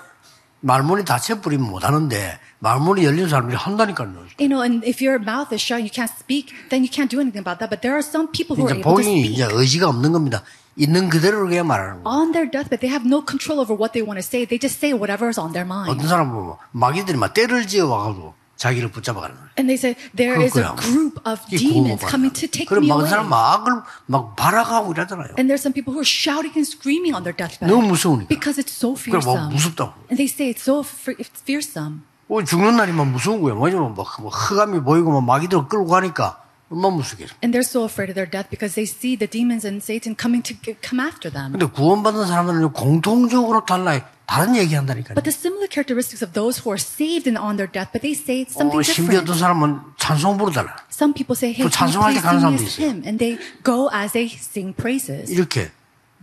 말문이 0.61 1.05
닫혀버리면 1.05 1.71
못하는데 1.71 2.39
말문이 2.59 3.05
열린 3.05 3.29
사람들이 3.29 3.57
한다니까요. 3.57 4.13
You 4.39 4.49
know, 4.49 4.63
and 4.63 4.87
if 4.87 5.05
your 5.05 5.19
mouth 5.21 5.53
is 5.53 5.61
shut, 5.63 5.81
you 5.81 5.91
can't 5.91 6.13
speak, 6.13 6.53
then 6.69 6.85
you 6.85 6.91
can't 6.91 7.11
do 7.11 7.21
anything 7.21 7.41
about 7.41 7.59
that. 7.61 7.71
But 7.71 7.81
there 7.81 7.97
are 7.97 8.05
some 8.05 8.29
people 8.33 8.57
who 8.57 8.69
are 8.69 8.77
able 8.77 8.97
to 8.97 9.03
speak. 9.03 9.33
이제 9.33 9.49
의지가 9.51 9.89
없는 9.89 10.13
겁니다. 10.13 10.43
있는 10.77 11.09
그대로 11.09 11.47
그냥 11.49 11.67
말하는 11.67 12.03
거예요. 12.03 12.09
On 12.09 12.33
their 12.33 12.51
deathbed, 12.51 12.81
they 12.81 12.93
have 12.93 13.05
no 13.09 13.25
control 13.25 13.61
over 13.61 13.73
what 13.77 13.93
they 13.93 14.05
want 14.05 14.21
to 14.21 14.25
say. 14.25 14.45
They 14.45 14.61
just 14.61 14.79
say 14.79 14.93
whatever 14.93 15.29
is 15.29 15.41
on 15.41 15.53
their 15.53 15.67
mind. 15.67 15.91
어떤 15.91 16.09
사람은 16.09 16.33
뭐 16.33 16.59
마귀들이 16.73 17.17
막 17.17 17.33
때를 17.35 17.67
지어 17.67 17.89
와가지고 17.89 18.35
자기를 18.61 18.91
붙잡아가는 18.93 19.35
거예요. 19.35 19.49
And 19.57 19.73
they 19.73 19.81
say 19.81 19.97
there 20.15 20.37
is 20.37 20.53
a 20.59 20.69
group 20.77 21.17
of 21.25 21.41
demons 21.49 22.05
coming 22.05 22.29
to 22.37 22.45
take 22.47 22.69
그럼 22.69 22.85
me 22.85 22.89
막 22.93 23.01
away. 23.01 23.09
사람 23.09 23.31
막 23.31 23.57
악을 23.57 23.73
막 24.05 24.37
발악하고 24.37 24.93
이러잖아요. 24.93 25.33
And 25.41 25.49
there's 25.49 25.65
some 25.65 25.73
people 25.73 25.97
who 25.97 26.05
are 26.05 26.07
shouting 26.07 26.53
and 26.53 26.69
screaming 26.69 27.17
on 27.17 27.25
their 27.25 27.33
deathbed 27.33 27.73
너무 27.73 27.89
무서우니까. 27.89 28.29
because 28.29 28.61
it's 28.61 28.77
so 28.77 28.93
뭐 28.93 29.01
fearsome. 29.01 29.49
무섭다고. 29.49 29.97
And 30.13 30.21
they 30.21 30.29
say 30.29 30.53
it's 30.53 30.61
so 30.69 30.85
fearsome. 30.85 32.05
어, 32.29 32.45
죽는 32.45 32.77
날이면 32.77 33.11
무서운 33.13 33.41
거예요. 33.41 33.57
뭐냐면 33.57 33.95
막, 33.97 34.07
뭐 34.21 34.29
흑암이 34.29 34.85
보이고 34.85 35.11
막 35.11 35.25
마귀들 35.25 35.67
끌고 35.67 35.87
가니까 35.89 36.45
얼마나 36.70 36.96
무섭겠어. 36.96 37.36
And 37.44 37.54
they're 37.54 37.62
so 37.68 37.86
afraid 37.86 38.10
of 38.10 38.16
their 38.16 38.30
death 38.30 38.50
because 38.50 38.74
they 38.76 38.86
see 38.90 39.16
the 39.16 39.30
demons 39.30 39.66
and 39.66 39.84
Satan 39.84 40.16
coming 40.18 40.42
to 40.42 40.56
g- 40.62 40.76
come 40.82 41.00
after 41.00 41.30
them. 41.32 41.52
근데 41.54 41.66
구원받은 41.66 42.26
사람들은 42.26 42.74
공통적으로 42.74 43.66
달라요. 43.66 44.02
다른 44.26 44.56
얘기 44.56 44.74
한다니까요. 44.74 45.14
But 45.14 45.22
the 45.30 45.30
similar 45.30 45.70
characteristics 45.70 46.26
of 46.26 46.34
those 46.34 46.66
who 46.66 46.74
are 46.74 46.82
saved 46.82 47.30
and 47.30 47.38
on 47.38 47.58
their 47.62 47.70
death, 47.70 47.94
but 47.94 48.02
they 48.02 48.18
say 48.18 48.42
it's 48.42 48.58
something 48.58 48.74
어, 48.74 48.82
심지어 48.82 49.22
different. 49.22 49.30
어떤 49.30 49.38
사람은 49.38 49.80
찬송 50.02 50.38
부르달라. 50.42 50.74
Some 50.90 51.14
people 51.14 51.38
say, 51.38 51.54
hey, 51.54 51.62
또 51.62 51.70
can 51.70 51.86
you 51.86 51.94
찬송할 51.94 52.18
때 52.18 52.22
please 52.22 52.26
가는 52.26 52.42
sing 52.42 52.42
사람도 52.42 52.58
this 52.58 52.74
있어요. 52.74 52.90
hymn? 52.90 53.06
And 53.06 53.18
they 53.22 53.38
go 53.62 53.86
as 53.94 54.14
they 54.18 54.26
sing 54.34 54.74
praises. 54.74 55.30
이렇게 55.30 55.70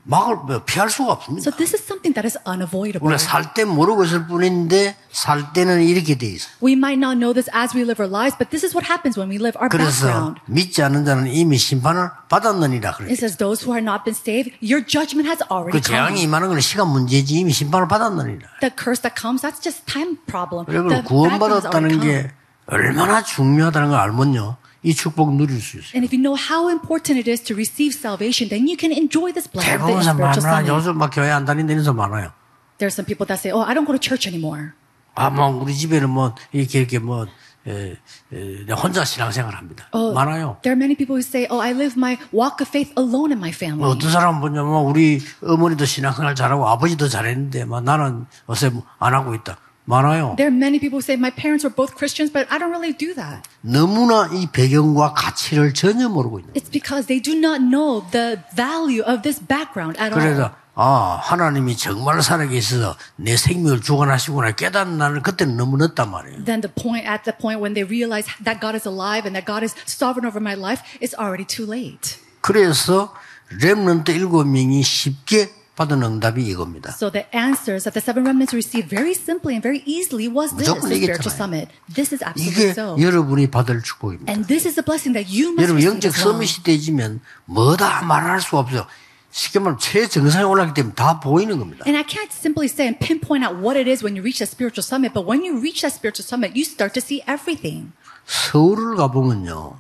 막을 0.10 0.38
뭐 0.38 0.64
피할 0.64 0.90
수가 0.90 1.12
없습니다. 1.12 1.44
So 1.44 1.52
this 1.52 1.76
is 1.76 1.84
something 1.84 2.16
that 2.16 2.24
is 2.26 2.40
unavoidable. 2.48 3.04
우리가 3.04 3.18
살때 3.18 3.66
모르고 3.66 4.06
있을 4.06 4.26
뿐인데 4.28 4.96
살 5.12 5.52
때는 5.52 5.84
이렇게 5.84 6.18
돼 6.18 6.28
있어. 6.28 6.48
We 6.64 6.74
might 6.74 6.96
not 6.96 7.20
know 7.20 7.34
this 7.36 7.52
as 7.54 7.76
we 7.76 7.84
live 7.84 8.00
our 8.00 8.08
lives, 8.08 8.40
but 8.40 8.48
this 8.50 8.64
is 8.64 8.72
what 8.72 8.88
happens 8.88 9.20
when 9.20 9.28
we 9.28 9.36
live 9.36 9.60
our 9.60 9.68
그래서 9.68 10.08
background. 10.08 10.40
믿지 10.48 10.82
않는 10.82 11.04
자는 11.04 11.28
이미 11.28 11.58
심판을 11.58 12.10
받았느니라 12.30 12.96
그래. 12.96 13.12
It 13.12 13.20
says, 13.20 13.36
those 13.36 13.68
who 13.68 13.76
are 13.76 13.84
not 13.84 14.08
been 14.08 14.16
saved, 14.16 14.56
your 14.64 14.80
judgment 14.80 15.28
has 15.28 15.44
already 15.52 15.76
그 15.76 15.84
재앙이 15.84 16.24
come. 16.24 16.24
임하는 16.24 16.48
건 16.48 16.60
시간 16.62 16.88
문제지 16.88 17.36
이미 17.36 17.52
심판을 17.52 17.88
받았느니라. 17.90 18.48
The 18.64 18.72
curse 18.72 19.04
that 19.04 19.20
comes, 19.20 19.44
that's 19.44 19.60
just 19.60 19.84
time 19.92 20.16
problem. 20.26 20.64
여러분 20.72 21.04
구원받았다는. 21.04 22.00
게 22.00 22.32
얼마나 22.68 23.24
중요하다는 23.24 23.90
걸 23.90 24.00
알면요. 24.00 24.56
이 24.88 24.96
축복 24.96 25.36
누릴 25.36 25.60
수 25.60 25.78
있어요. 25.80 25.92
And 26.00 26.08
if 26.08 26.16
you 26.16 26.24
know 26.24 26.40
how 26.40 26.72
important 26.72 27.20
it 27.20 27.28
is 27.30 27.44
to 27.44 27.54
receive 27.54 27.92
salvation, 27.92 28.48
then 28.48 28.72
you 28.72 28.80
can 28.80 28.96
enjoy 28.96 29.36
this 29.36 29.52
blessing 29.52 29.84
대부분 29.84 30.02
사람. 30.40 30.66
요즘 30.66 30.98
막 30.98 31.12
교회 31.12 31.30
안 31.30 31.44
다닌다는 31.44 31.84
사람 31.84 31.98
많아요. 31.98 32.32
There 32.80 32.88
are 32.88 32.94
some 32.96 33.04
people 33.04 33.28
that 33.28 33.36
say, 33.36 33.52
oh, 33.52 33.68
I 33.68 33.76
don't 33.76 33.84
go 33.84 33.92
to 33.92 34.00
church 34.00 34.24
anymore. 34.32 34.72
아, 35.16 35.30
뭐 35.30 35.50
우리 35.50 35.76
집에는 35.76 36.10
뭐 36.10 36.36
이렇게 36.54 36.80
이렇게 36.80 37.00
뭐 37.00 37.28
에, 37.68 37.98
에, 38.32 38.72
혼자 38.72 39.04
신앙생활 39.04 39.56
합니다. 39.56 39.90
Oh, 39.92 40.16
많아요. 40.16 40.56
There 40.64 40.72
are 40.72 40.80
many 40.80 40.96
people 40.96 41.20
who 41.20 41.26
say, 41.26 41.48
oh, 41.52 41.60
I 41.60 41.74
live 41.76 42.00
my 42.00 42.16
walk 42.32 42.64
of 42.64 42.70
faith 42.72 42.94
alone 42.96 43.36
in 43.36 43.44
my 43.44 43.52
뭐 43.52 43.60
family. 43.60 43.92
어떤 43.92 44.10
사람은 44.10 44.40
뭐냐면 44.40 44.86
우리 44.86 45.20
어머니도 45.44 45.84
신앙생활 45.84 46.34
잘하고 46.34 46.64
아버지도 46.70 47.10
잘했는데 47.10 47.66
막 47.66 47.84
나는 47.84 48.26
요새 48.48 48.72
안 49.00 49.14
하고 49.14 49.36
있다. 49.36 49.58
많아요. 49.87 50.37
There 50.37 50.47
are 50.47 50.55
many 50.55 50.79
people 50.79 50.99
who 50.99 51.03
say, 51.03 51.17
my 51.17 51.31
parents 51.31 51.65
were 51.65 51.75
both 51.75 51.95
Christians, 51.97 52.33
but 52.33 52.47
I 52.51 52.59
don't 52.59 52.71
really 52.71 52.95
do 52.95 53.15
that. 53.15 53.49
너무나 53.63 54.31
이 54.33 54.47
배경과 54.51 55.13
가치를 55.15 55.75
전혀 55.75 56.09
모르고 56.09 56.41
있는. 56.41 56.55
It's 56.55 56.71
because 56.71 57.07
they 57.07 57.21
do 57.21 57.35
not 57.35 57.61
know 57.61 58.07
the 58.11 58.43
value 58.55 59.03
of 59.03 59.23
this 59.23 59.41
background 59.41 59.99
at 59.99 60.15
all. 60.15 60.23
그래서 60.23 60.55
아 60.75 61.19
하나님이 61.21 61.77
정말 61.77 62.23
살아계셔서 62.23 62.97
내 63.17 63.37
생명을 63.37 63.83
주관하시구나 63.83 64.53
깨닫는 64.53 65.23
그때는 65.23 65.57
너무 65.57 65.77
늦단 65.77 66.11
말이에요. 66.11 66.45
Then 66.45 66.63
the 66.63 66.73
point, 66.73 67.05
at 67.07 67.25
the 67.25 67.37
point 67.37 67.61
when 67.61 67.75
they 67.75 67.85
realize 67.85 68.25
that 68.45 68.61
God 68.61 68.75
is 68.75 68.89
alive 68.89 69.27
and 69.27 69.35
that 69.37 69.45
God 69.45 69.63
is 69.63 69.75
sovereign 69.85 70.25
over 70.25 70.41
my 70.41 70.55
life, 70.55 70.81
it's 71.03 71.13
already 71.19 71.45
too 71.45 71.67
late. 71.67 72.17
그래서 72.41 73.13
렘넌트 73.61 74.13
일곱 74.13 74.47
명이 74.47 74.83
쉽게 74.83 75.56
받은 75.78 76.02
응답이 76.02 76.42
이겁니다. 76.44 76.92
So 76.92 77.12
the 77.12 77.30
answers 77.32 77.86
that 77.86 77.94
the 77.94 78.02
seven 78.02 78.26
remnants 78.26 78.52
received 78.52 78.90
very 78.90 79.14
simply 79.14 79.54
and 79.54 79.62
very 79.62 79.86
easily 79.86 80.28
was 80.28 80.52
this, 80.58 80.68
spiritual 80.68 81.30
summit. 81.32 81.70
This 81.88 82.12
is 82.12 82.26
이게 82.36 82.74
absolutely 82.74 82.74
so. 82.74 82.98
여러분이 83.00 83.48
받을 83.48 83.82
축복입니다. 83.82 84.28
And 84.28 84.50
this 84.50 84.68
is 84.68 84.74
the 84.74 84.84
blessing 84.84 85.14
that 85.14 85.30
you 85.30 85.54
must 85.54 85.64
여러분 85.64 85.86
영적. 85.86 86.12
서밋이 86.18 86.66
되지면 86.66 87.22
뭐다 87.46 88.02
말할 88.04 88.42
수 88.42 88.58
없어요. 88.58 88.88
쉽게 89.30 89.60
말하면 89.60 89.78
최정상에 89.78 90.44
올라가기 90.44 90.74
때문에 90.74 90.96
다 90.96 91.20
보이는 91.20 91.60
겁니다. 91.60 91.86
And 91.86 91.96
I 91.96 92.04
can't 92.04 92.34
simply 92.34 92.66
say 92.66 92.90
and 92.90 92.98
pinpoint 92.98 93.46
out 93.46 93.62
what 93.62 93.78
it 93.78 93.86
is 93.88 94.02
when 94.04 94.18
you 94.18 94.26
reach 94.26 94.42
that 94.42 94.50
spiritual 94.50 94.82
summit, 94.82 95.14
but 95.14 95.30
when 95.30 95.46
you 95.46 95.62
reach 95.62 95.86
that 95.86 95.94
spiritual 95.94 96.26
summit, 96.26 96.58
you 96.58 96.66
start 96.66 96.98
to 96.98 97.02
see 97.06 97.22
everything. 97.30 97.94
서울을 98.26 98.96
가보면요. 98.98 99.78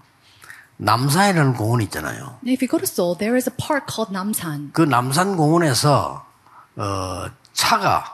남산이라는 0.77 1.53
공원이 1.55 1.86
있잖아요. 1.86 2.38
If 2.46 2.62
you 2.63 2.67
go 2.69 2.77
to 2.77 2.84
Seoul, 2.86 3.17
there 3.17 3.36
is 3.36 3.50
a 3.50 3.55
park 3.55 3.88
called 3.89 4.13
Namsan. 4.13 4.72
그 4.74 4.81
남산 4.84 5.36
공원에서 5.36 6.24
어, 6.75 7.25
차가 7.53 8.13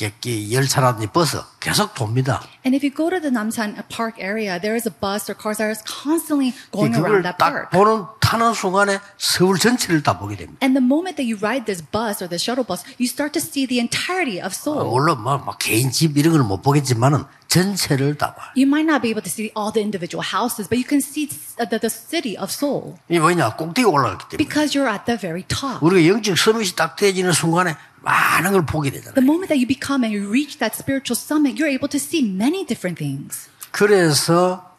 이렇게 0.00 0.52
열차라든지 0.52 1.08
버스 1.08 1.40
계속 1.58 1.94
돕니다. 1.94 2.40
And 2.64 2.74
if 2.76 2.84
you 2.86 2.94
go 2.94 3.10
to 3.10 3.18
the 3.20 3.30
Namsan 3.34 3.74
Park 3.88 4.18
area, 4.22 4.58
there 4.60 4.76
is 4.76 4.86
a 4.86 4.94
bus 4.94 5.28
or 5.30 5.34
cars 5.34 5.58
that 5.58 5.66
are 5.66 5.74
constantly 5.86 6.54
going 6.70 6.94
around 6.94 7.22
that 7.26 7.38
딱 7.38 7.50
park. 7.50 7.70
보는 7.70 8.06
타는 8.20 8.54
순간에 8.54 9.00
서울 9.16 9.58
전체를 9.58 10.02
다 10.04 10.18
보게 10.18 10.36
됩니다. 10.36 10.58
And 10.62 10.78
the 10.78 10.84
moment 10.84 11.16
that 11.16 11.26
you 11.26 11.38
ride 11.42 11.66
this 11.66 11.82
bus 11.82 12.22
or 12.22 12.28
the 12.28 12.38
shuttle 12.38 12.62
bus, 12.66 12.84
you 12.98 13.06
start 13.10 13.32
to 13.34 13.42
see 13.42 13.66
the 13.66 13.78
entirety 13.82 14.38
of 14.38 14.54
아, 14.54 14.54
Seoul. 14.54 14.86
물론 14.90 15.22
뭐, 15.22 15.38
막 15.38 15.58
개인 15.58 15.90
집 15.90 16.16
이런 16.16 16.34
걸 16.34 16.42
못 16.46 16.62
보겠지만은 16.62 17.24
전체를 17.47 18.17
다 18.17 18.33
봐. 18.33 18.51
You 18.57 18.67
might 18.67 18.85
not 18.89 19.01
be 19.01 19.09
able 19.09 19.21
to 19.23 19.29
see 19.29 19.51
all 19.55 19.71
the 19.71 19.81
individual 19.81 20.23
houses, 20.25 20.67
but 20.69 20.77
you 20.77 20.87
can 20.87 20.99
see 21.01 21.29
uh, 21.59 21.65
the, 21.69 21.79
the 21.79 21.89
city 21.91 22.35
of 22.37 22.49
Seoul 22.51 22.97
이게 23.09 23.19
뭐냐 23.19 23.55
꼭대기 23.55 23.85
올라갔기 23.85 24.29
때문에 24.29 24.37
because 24.37 24.73
you're 24.77 24.89
at 24.89 25.05
the 25.05 25.17
very 25.19 25.43
top. 25.47 25.79
우리가 25.85 26.01
영적 26.07 26.37
서밋이 26.37 26.75
딱 26.75 26.95
되어지는 26.95 27.31
순간에 27.33 27.75
많은 28.01 28.51
걸 28.51 28.65
보게 28.65 28.89
되잖아요. 28.91 29.13
The 29.15 29.23
moment 29.23 29.47
that 29.53 29.57
you 29.61 29.67
become 29.67 30.03
and 30.03 30.11
you 30.11 30.27
reach 30.29 30.59
that 30.59 30.75
spiritual 30.75 31.15
summit, 31.15 31.55
you're 31.55 31.71
able 31.71 31.87
to 31.87 31.99
see 32.01 32.25
many 32.25 32.65
different 32.65 32.97
things. 32.97 33.47
그래서 33.71 34.71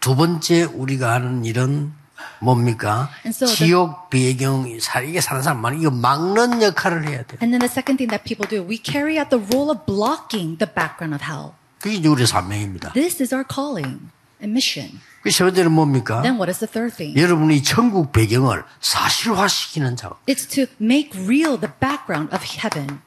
두 0.00 0.14
번째 0.14 0.64
우리가 0.64 1.12
하는 1.14 1.44
일은 1.44 1.92
뭡니까? 2.40 3.08
And 3.24 3.34
so 3.34 3.46
the- 3.46 3.56
지옥 3.56 4.10
배경 4.10 4.64
살 4.80 5.08
이게 5.08 5.20
사는 5.20 5.42
사람 5.42 5.60
많이 5.60 5.80
이거 5.80 5.90
막는 5.90 6.62
역할을 6.62 7.08
해야 7.08 7.22
돼. 7.24 7.36
And 7.42 7.50
then 7.50 7.58
the 7.60 7.68
second 7.70 7.96
thing 7.98 8.08
that 8.10 8.22
people 8.24 8.46
do, 8.48 8.62
we 8.62 8.78
carry 8.78 9.18
out 9.18 9.30
the 9.30 9.42
role 9.52 9.70
of 9.70 9.84
blocking 9.86 10.58
the 10.58 10.70
background 10.70 11.14
of 11.14 11.24
hell. 11.24 11.54
그게 11.81 11.95
이제 11.95 12.07
우리의 12.07 12.27
사명입니다. 12.27 12.93
This 12.93 13.21
is 13.21 13.33
our 13.33 13.45
calling 13.51 13.99
and 14.41 14.51
mission. 14.51 14.99
그세 15.23 15.43
번째는 15.43 15.71
뭡니까? 15.71 16.21
Then 16.21 16.35
what 16.35 16.49
is 16.49 16.59
the 16.59 16.71
third 16.71 16.95
thing? 16.95 17.19
여러분이 17.19 17.63
천국 17.63 18.11
배경을 18.11 18.63
사실화시키는 18.79 19.95
작업. 19.95 20.23
It's 20.27 20.49
to 20.49 20.65
make 20.79 21.11
real 21.19 21.59
the 21.59 21.71
background 21.79 22.33
of 22.33 22.43
heaven. 22.45 23.01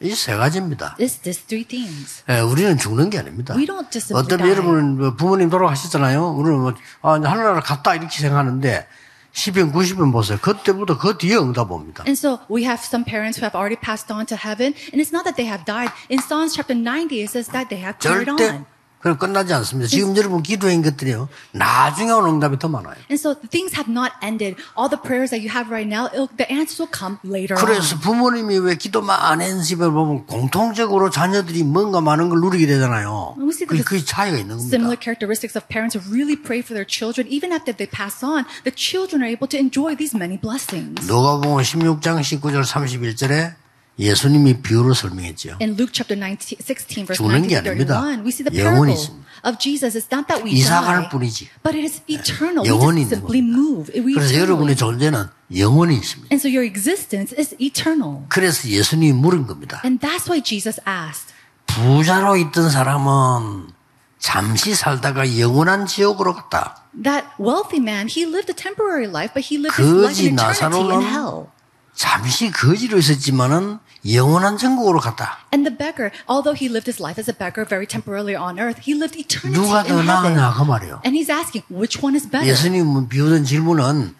이세 0.00 0.34
가지입니다. 0.36 0.96
It's 0.98 1.22
these 1.22 1.42
three 1.46 1.64
things. 1.64 2.24
예, 2.28 2.40
우리는 2.40 2.76
죽는 2.76 3.10
게 3.10 3.18
아닙니다. 3.18 3.54
We 3.54 3.66
don't 3.66 3.90
just 3.90 4.12
어떤. 4.12 4.40
여러분은 4.40 4.98
뭐 4.98 5.14
부모님 5.14 5.48
돌아가셨잖아요. 5.48 6.30
우리는 6.30 6.60
뭐, 6.60 6.74
아, 7.02 7.12
하늘나라 7.12 7.60
갔다 7.60 7.94
이렇게 7.94 8.18
생각하는데 8.18 8.86
10편, 9.33 9.71
90편 9.71 10.11
보세요. 10.11 10.37
그때부터 10.41 10.97
그 10.97 11.17
뒤에 11.17 11.35
응답 11.37 11.71
옵니다. 11.71 12.03
And 12.07 12.17
so 12.17 12.39
we 12.49 12.65
have 12.65 12.81
some 12.83 13.05
parents 13.05 13.37
who 13.37 13.45
have 13.45 13.55
already 13.55 13.77
passed 13.79 14.11
on 14.11 14.25
to 14.25 14.35
heaven, 14.35 14.73
and 14.91 14.99
it's 14.99 15.13
not 15.13 15.23
that 15.23 15.37
they 15.37 15.45
have 15.45 15.65
died. 15.65 15.91
In 16.09 16.19
Psalms 16.19 16.55
chapter 16.55 16.73
90, 16.73 17.21
it 17.21 17.29
says 17.29 17.49
that 17.53 17.69
they 17.69 17.79
have 17.79 17.99
carried 17.99 18.27
절대 18.27 18.49
on. 18.49 18.65
그럼 19.04 19.18
끝나지 19.18 19.52
않습니다. 19.52 19.86
지금 19.86 20.16
여러분 20.16 20.42
기도한 20.42 20.80
것들이요. 20.80 21.28
나중에 21.52 22.10
오는 22.10 22.30
응답이 22.30 22.58
더 22.58 22.68
많아요. 22.68 22.94
And 23.12 23.20
so 23.20 23.34
things 23.50 23.76
have 23.76 23.92
not 23.92 24.12
ended. 24.24 24.56
All 24.80 24.88
the 24.88 24.96
prayers 24.96 25.28
that 25.28 25.44
you 25.44 25.52
have 25.52 25.68
right 25.68 25.84
now, 25.84 26.08
the 26.08 26.48
answers 26.48 26.80
will 26.80 26.88
come 26.88 27.20
later 27.20 27.52
그래서 27.60 27.96
on. 27.96 28.00
부모님이 28.00 28.56
왜 28.64 28.76
기도 28.76 29.02
많은 29.02 29.60
집을 29.60 29.92
보면 29.92 30.24
공통적으로 30.24 31.10
자녀들이 31.10 31.64
뭔가 31.64 32.00
많은 32.00 32.30
걸 32.30 32.40
누리게 32.40 32.64
되잖아요. 32.64 33.36
That 33.36 33.84
그게 33.84 34.02
차이가 34.02 34.38
있는 34.38 34.56
Similar 34.56 34.96
겁니다. 34.96 35.04
characteristics 35.04 35.52
of 35.52 35.68
parents 35.68 35.92
who 35.92 36.00
really 36.08 36.40
pray 36.40 36.64
for 36.64 36.72
their 36.72 36.88
children, 36.88 37.28
even 37.28 37.52
after 37.52 37.76
they 37.76 37.84
pass 37.84 38.24
on, 38.24 38.48
the 38.64 38.72
children 38.72 39.20
are 39.20 39.28
able 39.28 39.44
to 39.52 39.60
enjoy 39.60 39.92
these 39.94 40.16
many 40.16 40.40
blessings. 40.40 40.96
누가복음 41.04 41.60
16장 41.60 42.24
19절 42.24 42.64
31절에 42.64 43.63
예수님이 43.98 44.60
비유로 44.62 44.94
설명했죠. 44.94 45.58
In 45.60 45.70
Luke 45.78 45.92
chapter 45.92 46.18
19, 46.18 46.56
16, 46.60 47.06
verse 47.06 47.16
죽는 47.16 47.42
19게 47.42 47.48
to 47.48 47.70
아닙니다. 47.70 47.94
31, 48.00 48.24
we 48.24 48.28
see 48.30 48.42
the 48.44 48.50
parable. 48.50 48.90
있습니다. 48.92 49.24
of 49.44 49.58
Jesus 49.58 49.94
is 49.96 50.08
not 50.10 50.26
that 50.26 50.42
we 50.42 50.50
이사 50.52 50.80
갈 50.80 51.02
die, 51.02 51.10
뿐이지. 51.10 51.48
but 51.62 51.78
it 51.78 51.84
is 51.86 52.02
eternal. 52.08 52.66
영원히 52.66 53.04
We 53.04 53.08
just 53.08 53.14
있는 53.14 53.22
simply 53.22 53.40
move. 53.40 53.92
We 53.94 54.14
그래서. 54.14 54.34
여러분의 54.38 54.74
존재는 54.76 55.28
영원히 55.56 55.94
있습니다. 55.96 56.28
And 56.34 56.40
so 56.42 56.48
your 56.50 56.66
existence 56.66 57.34
is 57.38 57.54
eternal. 57.60 58.26
그래서 58.28 58.68
예수님이 58.68 59.12
물은 59.12 59.46
겁니다. 59.46 59.80
And 59.84 60.00
that's 60.00 60.26
why 60.26 60.42
Jesus 60.42 60.80
asked. 60.88 61.32
부자로 61.66 62.36
있던 62.36 62.70
사람은 62.70 63.70
잠시 64.18 64.74
살다가 64.74 65.38
영원한 65.38 65.86
지옥으로 65.86 66.34
갔다. 66.34 66.82
That 67.02 67.26
wealthy 67.38 67.78
man, 67.78 68.08
he 68.08 68.24
lived 68.26 68.50
a 68.50 68.54
temporary 68.56 69.06
life, 69.06 69.34
but 69.34 69.46
he 69.46 69.60
lived 69.60 69.76
his 69.76 69.92
life 69.92 70.18
in 70.18 70.34
eternity 70.38 70.90
in 70.90 71.02
hell. 71.02 71.50
잠시 71.94 72.50
거지로 72.50 72.98
있었지만은 72.98 73.78
영원한 74.10 74.58
천국으로 74.58 75.00
갔다. 75.00 75.38
And 75.54 75.64
the 75.68 75.76
beggar, 75.76 76.10
although 76.28 76.52
he 76.52 76.68
lived 76.68 76.90
his 76.90 77.00
life 77.00 77.18
as 77.18 77.30
a 77.30 77.34
beggar 77.36 77.64
very 77.66 77.86
temporarily 77.86 78.34
on 78.34 78.58
earth, 78.58 78.82
he 78.82 78.92
lived 78.94 79.16
eternity 79.18 79.54
누가 79.54 79.82
더. 79.82 80.02
나으냐 80.02 80.52
그 80.54 80.62
말이에요. 80.62 81.00
And 81.06 81.16
he's 81.16 81.30
asking, 81.30 81.64
which 81.70 82.02
one 82.02 82.16
is 82.16 82.28
better? 82.28 82.44
예수님 82.50 83.08
비우던 83.08 83.44
질문은 83.44 84.14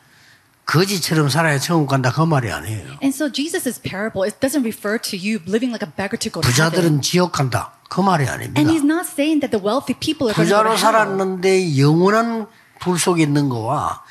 거지처럼 0.66 1.28
살아야 1.28 1.59
천국 1.59 1.88
간다 1.88 2.11
그 2.12 2.23
말이 2.23 2.50
아니에요. 2.50 2.97
And 3.02 3.12
so 3.12 3.28
Jesus' 3.28 3.78
parable, 3.83 4.25
it 4.25 4.40
doesn't 4.40 4.62
refer 4.64 4.97
to 5.11 5.19
you 5.19 5.40
living 5.45 5.75
like 5.75 5.85
a 5.85 5.90
beggar 5.90 6.16
to 6.16 6.31
go 6.31 6.40
to 6.40 6.49
heaven. 6.49 6.54
부자들은 6.54 7.02
지옥 7.02 7.33
간다 7.33 7.73
그 7.90 8.00
말이 8.00 8.25
아닙니다. 8.26 8.57
And 8.57 8.73
he's 8.73 8.87
not 8.87 9.04
saying 9.04 9.40
that 9.45 9.50
the 9.50 9.61
wealthy 9.61 9.93
people 9.99 10.31
are 10.31 10.35
going 10.35 10.49
to 10.49 10.54
go 10.54 10.62
부자로 10.62 10.73
hell. 10.73 10.81
살았는데 10.81 11.76
영원한 11.76 12.47
불 12.81 12.99
속에 12.99 13.23
있는 13.23 13.50
거와 13.50 14.02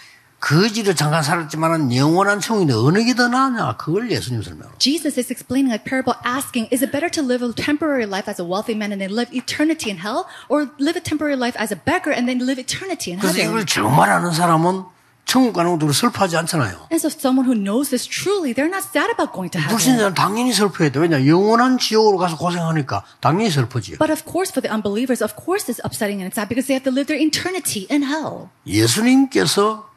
거지로 0.44 0.94
잠깐 0.94 1.24
살았지만은 1.24 1.96
영원한 1.96 2.42
천국인데 2.42 2.74
어느 2.74 3.02
게 3.06 3.16
더 3.16 3.30
나으냐 3.30 3.78
그걸 3.78 4.12
예수님 4.12 4.44
설명해요. 4.44 4.76
Jesus 4.78 5.16
is 5.18 5.32
explaining 5.32 5.72
a 5.72 5.80
parable 5.80 6.20
asking, 6.28 6.68
is 6.68 6.84
it 6.84 6.92
better 6.92 7.08
to 7.08 7.24
live 7.24 7.40
a 7.40 7.54
temporary 7.56 8.04
life 8.04 8.28
as 8.28 8.42
a 8.42 8.46
wealthy 8.46 8.76
man 8.76 8.92
and 8.92 9.00
then 9.00 9.16
live 9.16 9.32
eternity 9.32 9.88
in 9.90 10.04
hell? 10.04 10.28
Or 10.50 10.68
live 10.84 11.00
a 11.00 11.04
temporary 11.04 11.40
life 11.40 11.56
as 11.56 11.72
a 11.72 11.80
beggar 11.80 12.12
and 12.12 12.28
then 12.28 12.44
live 12.44 12.60
eternity 12.60 13.16
in 13.16 13.24
그래서 13.24 13.40
heaven? 13.40 13.64
이걸 13.64 13.66
정말 13.66 14.10
아는 14.12 14.34
사람은 14.34 14.84
천국 15.24 15.54
가는 15.54 15.72
것도 15.80 15.88
슬퍼하지 15.94 16.36
않잖아요. 16.36 16.92
And 16.92 17.00
so 17.00 17.08
someone 17.08 17.48
who 17.48 17.56
knows 17.56 17.88
this 17.88 18.04
truly, 18.04 18.52
they're 18.52 18.68
not 18.68 18.84
sad 18.84 19.08
about 19.16 19.32
going 19.32 19.48
to 19.56 19.64
heaven. 19.64 19.72
불신자는 19.80 20.14
당연히 20.14 20.52
슬퍼해야 20.52 20.92
돼. 20.92 21.00
왜냐 21.00 21.24
영원한 21.26 21.78
지옥으로 21.80 22.18
가서 22.18 22.36
고생하니까 22.36 23.06
당연히 23.22 23.48
슬퍼지요. 23.50 23.96
But 23.96 24.12
of 24.12 24.28
course, 24.28 24.52
for 24.52 24.60
the 24.60 24.68
unbelievers, 24.68 25.24
of 25.24 25.40
course 25.40 25.72
it's 25.72 25.80
upsetting 25.88 26.20
and 26.20 26.36
sad 26.36 26.52
because 26.52 26.68
they 26.68 26.76
have 26.76 26.84
to 26.84 26.92
live 26.92 27.08
their 27.08 27.16
eternity 27.16 27.88
in 27.88 28.04
hell. 28.04 28.52
예수님께서 28.68 29.93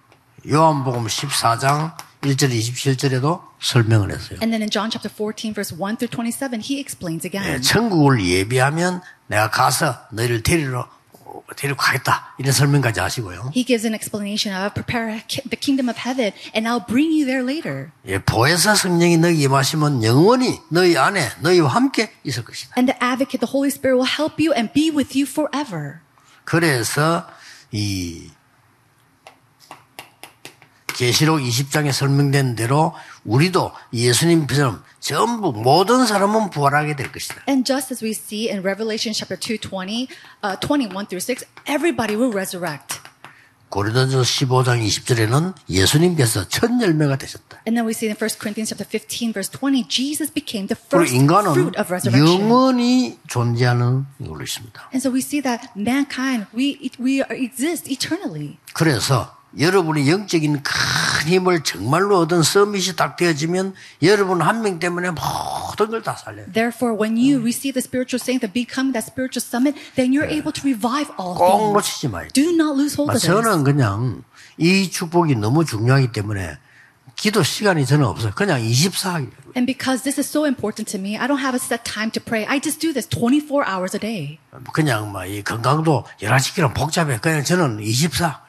요한복음 0.48 1.06
14장 1.06 1.96
1절 2.22 2.50
27절에도 2.50 3.42
설명을 3.60 4.10
했어요. 4.12 4.38
And 4.42 4.50
then 4.50 4.62
in 4.62 4.70
John 4.70 4.90
chapter 4.90 5.10
14, 5.10 5.52
verse 5.54 5.72
1 5.74 5.96
through 5.96 6.10
27, 6.10 6.60
he 6.60 6.80
explains 6.80 7.26
예, 7.26 7.28
again. 7.28 7.62
천국을 7.62 8.24
예비하면 8.24 9.00
내가 9.26 9.50
가서 9.50 9.96
너희를 10.12 10.42
데리러 10.42 10.88
데리고 11.56 11.76
가겠다. 11.76 12.34
이런 12.38 12.52
설명까지 12.52 13.00
하시고요. 13.00 13.52
He 13.54 13.64
gives 13.64 13.86
an 13.86 13.94
explanation 13.94 14.54
of 14.56 14.74
prepare 14.74 15.22
the 15.28 15.58
kingdom 15.58 15.88
of 15.88 15.98
heaven 15.98 16.32
and 16.54 16.66
I'll 16.66 16.84
bring 16.84 17.12
you 17.12 17.26
there 17.26 17.44
later. 17.44 17.90
예, 18.06 18.18
보혜사 18.18 18.74
성령이 18.74 19.18
너희 19.18 19.42
임하시면 19.42 20.02
영원히 20.04 20.60
너희 20.70 20.96
안에 20.96 21.28
너희와 21.40 21.68
함께 21.68 22.12
있을 22.24 22.44
것이다. 22.44 22.74
And 22.78 22.90
the 22.90 22.98
advocate, 23.02 23.40
the 23.40 23.50
Holy 23.50 23.68
Spirit 23.68 23.98
will 23.98 24.10
help 24.10 24.40
you 24.42 24.54
and 24.54 24.72
be 24.72 24.90
with 24.90 25.16
you 25.18 25.26
forever. 25.28 26.00
그래서 26.44 27.26
이 27.72 28.30
계시록 30.96 31.40
20장에 31.40 31.92
설명된 31.92 32.56
대로 32.56 32.94
우리도 33.24 33.70
예수님처럼 33.92 34.82
전부 34.98 35.52
모든 35.52 36.06
사람은 36.06 36.48
부활하게 36.50 36.96
될 36.96 37.12
것이다. 37.12 37.42
And 37.48 37.64
just 37.64 37.92
as 37.92 38.02
we 38.02 38.12
see 38.12 38.48
in 38.48 38.60
Revelation 38.60 39.12
chapter 39.12 39.36
2, 39.38 39.58
20, 39.60 40.08
uh, 40.42 40.56
21 40.58 41.06
through 41.06 41.20
6, 41.20 41.44
everybody 41.68 42.16
will 42.16 42.32
resurrect. 42.32 42.98
고린도전서 43.68 44.22
15장 44.22 44.80
20절에는 44.80 45.52
예수님께서 45.68 46.48
첫 46.48 46.70
열매가 46.80 47.18
되셨다. 47.18 47.60
And 47.66 47.76
then 47.76 47.84
we 47.84 47.92
see 47.92 48.08
in 48.08 48.16
1 48.16 48.40
Corinthians 48.40 48.72
chapter 48.72 48.88
15, 48.88 49.34
verse 49.34 49.50
20, 49.52 49.84
Jesus 49.88 50.32
became 50.32 50.66
the 50.66 50.78
first 50.80 51.12
fruit 51.12 51.76
of 51.76 51.92
resurrection. 51.92 52.40
영원히 52.40 53.18
존재하는 53.28 54.06
걸로 54.24 54.40
있습니다. 54.40 54.80
And 54.94 55.02
so 55.04 55.12
we 55.12 55.20
see 55.20 55.42
that 55.42 55.68
mankind, 55.76 56.46
we, 56.56 56.88
we 56.96 57.20
exist 57.28 57.90
eternally. 57.90 58.56
그래서 58.72 59.35
여러분이 59.58 60.10
영적인 60.10 60.62
큰 60.62 61.28
힘을 61.28 61.62
정말로 61.64 62.18
얻은 62.20 62.42
서밋이 62.42 62.94
딱 62.96 63.16
되어지면 63.16 63.74
여러분 64.02 64.42
한 64.42 64.60
명 64.62 64.78
때문에 64.78 65.10
모든 65.10 65.90
걸 65.90 66.02
다 66.02 66.14
살려요. 66.14 66.52
Therefore, 66.52 66.94
when 66.96 67.16
you 67.16 67.40
receive 67.40 67.72
the 67.74 67.80
spiritual 67.82 68.20
strength 68.20 68.44
of 68.44 68.52
becoming 68.52 68.92
that 68.92 69.06
spiritual 69.08 69.40
summit, 69.42 69.74
then 69.96 70.12
you're 70.12 70.28
able 70.28 70.52
to 70.52 70.60
revive 70.62 71.08
all 71.18 71.34
꼭 71.34 71.72
things. 71.72 71.72
놓치지 71.72 72.08
마요. 72.08 72.28
Do 72.34 72.52
not 72.52 72.76
lose 72.76 72.94
hold 73.00 73.10
of 73.10 73.18
this. 73.18 73.26
저는 73.26 73.64
그냥 73.64 74.22
이 74.58 74.90
축복이 74.90 75.36
너무 75.36 75.64
중요하기 75.64 76.12
때문에 76.12 76.58
기도 77.16 77.42
시간이 77.42 77.86
저는 77.86 78.04
없어요. 78.04 78.32
그냥 78.34 78.60
24하기. 78.60 79.30
And 79.56 79.64
because 79.64 80.04
this 80.04 80.20
is 80.20 80.28
so 80.28 80.44
important 80.44 80.84
to 80.92 81.00
me, 81.00 81.16
I 81.16 81.26
don't 81.26 81.40
have 81.40 81.56
a 81.56 81.60
set 81.62 81.80
time 81.88 82.10
to 82.12 82.20
pray. 82.22 82.44
I 82.44 82.60
just 82.60 82.78
do 82.78 82.92
this 82.92 83.08
24 83.08 83.64
hours 83.64 83.96
a 83.96 84.00
day. 84.00 84.38
그냥 84.74 85.12
막이 85.12 85.42
건강도 85.44 86.04
11시키는 86.20 86.74
복잡해. 86.74 87.18
그냥 87.24 87.42
저는 87.42 87.80
24. 87.80 88.44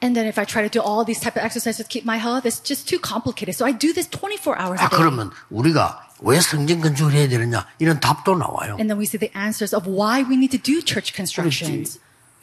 And 0.00 0.14
then 0.16 0.26
if 0.26 0.38
I 0.38 0.44
try 0.46 0.62
to 0.62 0.70
do 0.70 0.80
all 0.80 1.04
these 1.04 1.20
type 1.20 1.36
of 1.36 1.44
exercises 1.44 1.84
to 1.84 1.84
keep 1.84 2.04
my 2.06 2.16
health, 2.16 2.46
it's 2.46 2.60
just 2.62 2.88
too 2.88 2.98
complicated. 2.98 3.54
So 3.54 3.66
I 3.66 3.72
do 3.72 3.92
this 3.92 4.08
24 4.08 4.56
hours 4.56 4.80
아, 4.80 4.86
a 4.86 4.88
day. 4.88 4.96
그러면 4.96 5.30
우리가 5.50 6.08
왜 6.20 6.40
성전 6.40 6.80
건축을 6.80 7.12
해야 7.12 7.28
되느냐? 7.28 7.66
이런 7.78 8.00
답도 8.00 8.36
나와요. 8.38 8.76
And 8.78 8.88
then 8.88 8.96
we 8.98 9.04
see 9.04 9.18
the 9.18 9.30
answers 9.36 9.74
of 9.74 9.84
why 9.86 10.22
we 10.24 10.36
need 10.36 10.56
to 10.56 10.62
do 10.62 10.80
church 10.80 11.12
constructions. 11.12 11.98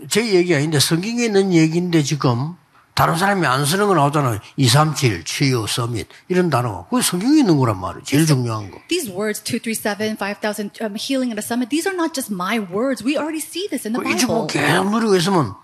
제 0.09 0.21
얘기 0.35 0.53
아닌데 0.53 0.79
성경에 0.79 1.25
있는 1.25 1.53
얘기인데 1.53 2.03
지금 2.03 2.55
다른 2.93 3.15
사람이 3.17 3.47
안 3.47 3.65
쓰는 3.65 3.87
거 3.87 3.95
나오잖아요. 3.95 4.39
237, 4.57 5.23
치유, 5.23 5.65
서밋 5.67 6.07
이런 6.27 6.49
단어. 6.49 6.85
그게 6.89 7.01
성경에 7.01 7.39
있는 7.39 7.57
거란 7.57 7.79
말이에요. 7.79 8.03
제일 8.03 8.25
중요한 8.27 8.69
거. 8.69 8.77
These 8.89 9.09
words, 9.15 9.41
237, 9.41 10.17
5,000, 10.19 10.71
um, 10.83 10.95
healing 10.99 11.31
at 11.31 11.39
a 11.39 11.41
summit, 11.41 11.69
these 11.69 11.87
are 11.87 11.95
not 11.95 12.13
just 12.13 12.29
my 12.29 12.59
words. 12.59 13.01
We 13.01 13.17
already 13.17 13.41
see 13.41 13.65
this 13.69 13.87
in 13.87 13.93
the 13.93 14.03
이 14.05 14.17
축복 14.17 14.51
Bible. 14.51 14.67
계속 14.67 14.91
누리고 14.91 15.15
있으면 15.15 15.55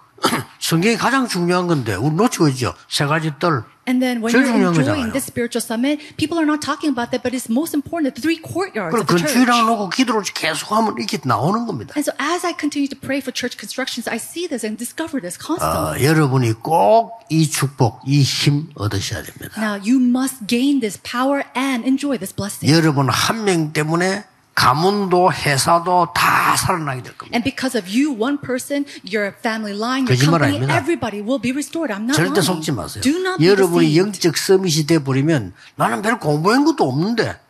성경이 0.61 0.97
가장 0.97 1.27
중요한 1.29 1.67
건데 1.67 1.95
우리 1.95 2.15
놓치고 2.15 2.49
있죠. 2.49 2.75
세 2.89 3.05
가지 3.05 3.33
뜰. 3.39 3.65
And 3.89 3.99
then 3.99 4.23
when 4.23 4.31
you're 4.31 4.47
enjoying 4.47 5.11
거잖아요. 5.11 5.13
this 5.13 5.27
spiritual 5.27 5.59
summit, 5.61 5.99
people 6.17 6.39
are 6.39 6.47
not 6.47 6.63
talking 6.63 6.95
about 6.95 7.11
that, 7.11 7.27
but 7.27 7.35
it's 7.35 7.51
most 7.51 7.75
important, 7.75 8.15
the 8.15 8.23
three 8.23 8.39
courtyards 8.39 8.95
of 8.95 9.03
the 9.11 9.19
church. 9.19 9.35
건축이랑 9.35 9.67
놓고 9.67 9.91
기도를 9.91 10.23
계속하면 10.23 10.95
이렇게 10.99 11.19
나오는 11.27 11.67
겁니다. 11.67 11.91
And 11.99 12.07
so 12.07 12.15
as 12.23 12.47
I 12.47 12.55
continue 12.55 12.87
to 12.87 12.95
pray 12.97 13.19
for 13.19 13.35
church 13.35 13.59
constructions, 13.59 14.07
I 14.07 14.23
see 14.23 14.47
this 14.47 14.63
and 14.65 14.79
discover 14.79 15.19
this 15.19 15.35
어, 15.35 15.59
constantly. 15.59 16.07
여러분이 16.07 16.63
꼭 16.63 17.27
이 17.29 17.51
축복, 17.51 17.99
이 18.07 18.23
힘 18.23 18.71
얻으셔야 18.77 19.25
됩니다. 19.27 19.59
Now 19.59 19.83
you 19.83 19.99
must 19.99 20.47
gain 20.47 20.79
this 20.79 20.95
power 21.03 21.43
and 21.59 21.83
enjoy 21.83 22.23
this 22.23 22.31
blessing. 22.31 22.71
여러분 22.71 23.11
한 23.11 23.43
명 23.43 23.73
때문에 23.73 24.23
가문도 24.55 25.33
회사도 25.33 26.09
다 26.15 26.57
살아나게 26.57 27.03
될 27.03 27.17
겁니다. 27.17 27.35
And 27.37 27.43
because 27.45 27.77
of 27.79 27.89
you, 27.89 28.13
one 28.13 28.39
person, 28.39 28.85
your 29.03 29.33
family 29.39 29.73
line, 29.77 30.05
your 30.07 30.17
company, 30.21 30.57
아닙니다. 30.61 30.77
everybody 30.77 31.21
will 31.25 31.41
be 31.41 31.53
restored. 31.53 31.91
I'm 31.93 32.05
not 32.05 32.17
절대 32.17 32.41
lying. 32.41 32.47
속지 32.47 32.73
마세요. 32.73 33.03
Do 33.03 33.17
not 33.19 33.41
여러분이. 33.45 33.97
영적 33.97 34.37
서밋이 34.37 34.87
돼 34.87 34.99
버리면 35.03 35.55
나는 35.77 36.03
별 36.03 36.19
공부한 36.21 36.65
것도 36.65 36.85
없는데 36.87 37.41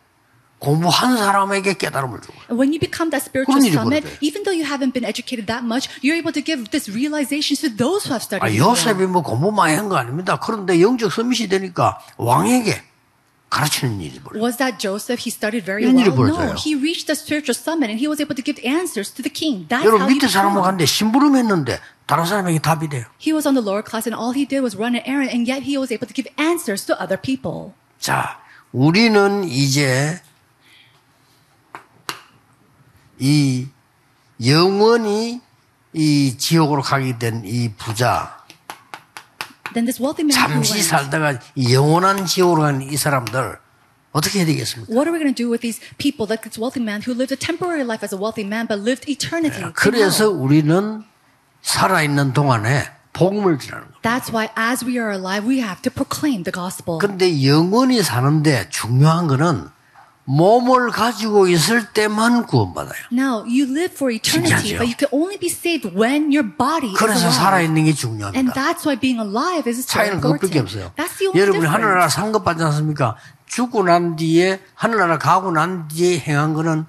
공부한 0.59 1.17
사람에게 1.17 1.73
깨달음을 1.73 2.21
주고 2.21 2.33
when 2.55 2.71
you 2.71 2.79
become 2.79 3.11
that 3.11 3.19
spiritual 3.19 3.59
summit, 3.67 4.07
even 4.21 4.43
though 4.47 4.55
you 4.55 4.63
haven't 4.63 4.93
been 4.95 5.03
educated 5.03 5.45
that 5.51 5.65
much, 5.67 5.91
you're 5.99 6.15
able 6.15 6.31
to 6.31 6.39
give 6.39 6.71
this 6.71 6.87
realization 6.87 7.59
to 7.59 7.67
those 7.75 8.07
who 8.07 8.15
have 8.15 8.23
아, 8.23 8.47
studied. 8.47 8.55
요셉이 8.57 9.05
뭐 9.11 9.21
공부 9.21 9.51
많이 9.51 9.75
한 9.75 9.89
거 9.89 9.97
아닙니다. 9.97 10.39
그런데 10.39 10.79
영적 10.79 11.11
서밋이 11.11 11.49
되니까 11.49 11.99
왕에게 12.15 12.81
가르치는 13.53 14.01
일이 14.01 14.17
벌어요. 14.19 14.41
Was 14.41 14.57
that 14.57 14.81
Joseph? 14.81 15.21
He 15.21 15.29
studied 15.29 15.61
very 15.63 15.85
well. 15.85 15.93
No, 15.93 16.57
he 16.57 16.73
reached 16.73 17.05
the 17.05 17.13
spiritual 17.13 17.53
summit 17.53 17.93
and 17.93 18.01
he 18.01 18.09
was 18.09 18.17
able 18.17 18.33
to 18.33 18.41
give 18.41 18.57
answers 18.65 19.13
to 19.13 19.21
the 19.21 19.29
king. 19.29 19.69
That's 19.69 19.85
여러분 19.85 20.01
how 20.01 20.09
he 20.09 20.17
밑에 20.17 20.25
사람하고. 20.27 20.65
갔는데 20.65 20.85
심부름했는데 20.89 21.79
다른 22.07 22.25
사람에게 22.25 22.59
답이 22.59 22.89
돼요. 22.89 23.05
He 23.21 23.29
was 23.31 23.45
on 23.45 23.53
the 23.53 23.61
lower 23.61 23.85
class 23.85 24.09
and 24.09 24.17
all 24.17 24.33
he 24.33 24.43
did 24.49 24.65
was 24.65 24.73
run 24.75 24.97
an 24.97 25.05
errand 25.05 25.29
and 25.29 25.45
yet 25.45 25.69
he 25.69 25.77
was 25.77 25.93
able 25.93 26.09
to 26.09 26.13
give 26.17 26.25
answers 26.41 26.83
to 26.89 26.97
other 26.97 27.15
people. 27.21 27.77
자, 28.01 28.41
우리는 28.73 29.43
이제 29.45 30.19
이 33.19 33.67
영원히 34.43 35.41
이 35.93 36.37
지옥으로 36.37 36.81
가게 36.81 37.17
된 37.19 37.45
이 37.45 37.69
부자, 37.77 38.41
Then 38.41 38.41
this 38.41 38.41
wealthy 38.41 38.41
man 38.41 39.62
who 39.62 39.62
잠시 40.31 40.81
살다가 40.83 41.39
이 41.55 41.73
영원한 41.73 42.25
지옥으로 42.25 42.61
가는 42.63 42.81
이 42.81 42.95
사람들 42.95 43.57
어떻게 44.11 44.39
해야 44.39 44.45
되겠습니까? 44.45 44.93
what 44.93 45.09
are 45.09 45.13
we 45.13 45.19
going 45.19 45.33
to 45.33 45.43
do 45.43 45.49
with 45.49 45.61
these 45.61 45.81
people, 45.97 46.29
like 46.29 46.43
this 46.43 46.59
wealthy 46.59 46.81
man 46.81 47.01
who 47.01 47.13
lived 47.13 47.33
a 47.33 47.37
temporary 47.37 47.83
life 47.83 48.05
as 48.05 48.13
a 48.13 48.19
wealthy 48.19 48.45
man 48.45 48.67
but 48.67 48.79
lived 48.79 49.09
eternity? 49.09 49.65
그래서? 49.73 50.29
우리는 50.29 51.03
살아 51.61 52.03
있는 52.03 52.33
동안에 52.33 52.85
복음을 53.13 53.57
전하는 53.57 53.87
거예요. 53.89 54.01
That's 54.01 54.31
why 54.31 54.49
as 54.57 54.85
we 54.85 54.97
are 54.99 55.11
alive, 55.11 55.47
we 55.47 55.59
have 55.61 55.81
to 55.81 55.91
proclaim 55.91 56.43
the 56.43 56.53
gospel. 56.53 56.99
근데 56.99 57.45
영원히 57.45 58.01
사는데 58.03 58.69
중요한 58.69 59.27
거는 59.27 59.69
몸을 60.25 60.89
가지고 60.91 61.47
있을 61.47 61.87
때만 61.91 62.45
구원받아요. 62.45 62.93
Now, 63.11 63.43
you 63.43 63.63
live 63.67 63.91
for 63.93 64.13
eternity, 64.13 64.55
신기하죠? 64.55 64.77
but 64.79 64.87
you 64.87 64.95
can 64.97 65.09
only 65.11 65.37
be 65.37 65.49
saved 65.51 65.91
when 65.97 66.31
your 66.31 66.47
body 66.47 66.91
is 66.91 66.97
그래서 66.97 67.27
alive. 67.27 67.35
살아있는 67.35 67.83
게 67.83 67.89
And 67.89 67.99
중요합니다. 67.99 68.53
that's 68.53 68.85
why 68.87 68.95
being 68.99 69.19
alive 69.19 69.67
is 69.69 69.79
so 69.83 69.87
차이는 69.91 70.21
그것밖에 70.21 70.47
important. 70.59 70.63
없어요. 70.63 70.85
That's 70.95 71.17
the 71.19 71.27
only 71.27 71.41
여러분이 71.43 71.59
difference. 71.67 71.73
하늘나라 71.75 72.07
상급받지 72.07 72.63
않습니까? 72.63 73.17
죽고 73.47 73.83
난 73.83 74.15
뒤에 74.15 74.61
하늘나라 74.75 75.17
가고 75.19 75.51
난 75.51 75.87
뒤에 75.89 76.19
행한 76.19 76.53
거는 76.53 76.85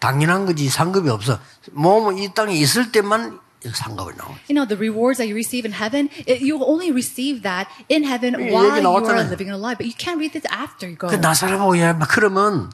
당연한 0.00 0.46
거지 0.46 0.68
상급이 0.68 1.10
없어. 1.10 1.38
몸은 1.72 2.18
이 2.18 2.32
땅에 2.34 2.54
있을 2.54 2.90
때만 2.90 3.38
상급이 3.63 4.15
나와요. 4.17 4.35
You 4.47 4.55
know, 4.55 4.65
the 4.67 4.77
rewards 4.77 5.17
that 5.17 5.27
you 5.27 5.35
receive 5.35 5.65
in 5.65 5.73
heaven, 5.73 6.09
it, 6.25 6.41
you 6.41 6.61
only 6.63 6.91
receive 6.91 7.41
that 7.43 7.67
in 7.89 8.03
heaven 8.03 8.35
예, 8.39 8.51
while 8.53 8.69
얘기 8.69 8.79
you 8.79 8.87
are 8.87 9.01
나왔잖아요. 9.01 9.29
living 9.29 9.49
alive. 9.51 9.77
But 9.77 9.87
you 9.89 9.95
can't 9.97 10.17
read 10.21 10.33
this 10.33 10.45
after 10.51 10.87
you 10.87 10.95
go. 10.97 11.09
그 11.09 11.15
나사라보고 11.15 11.77
야, 11.79 11.93
막 11.93 12.07
그러면 12.09 12.71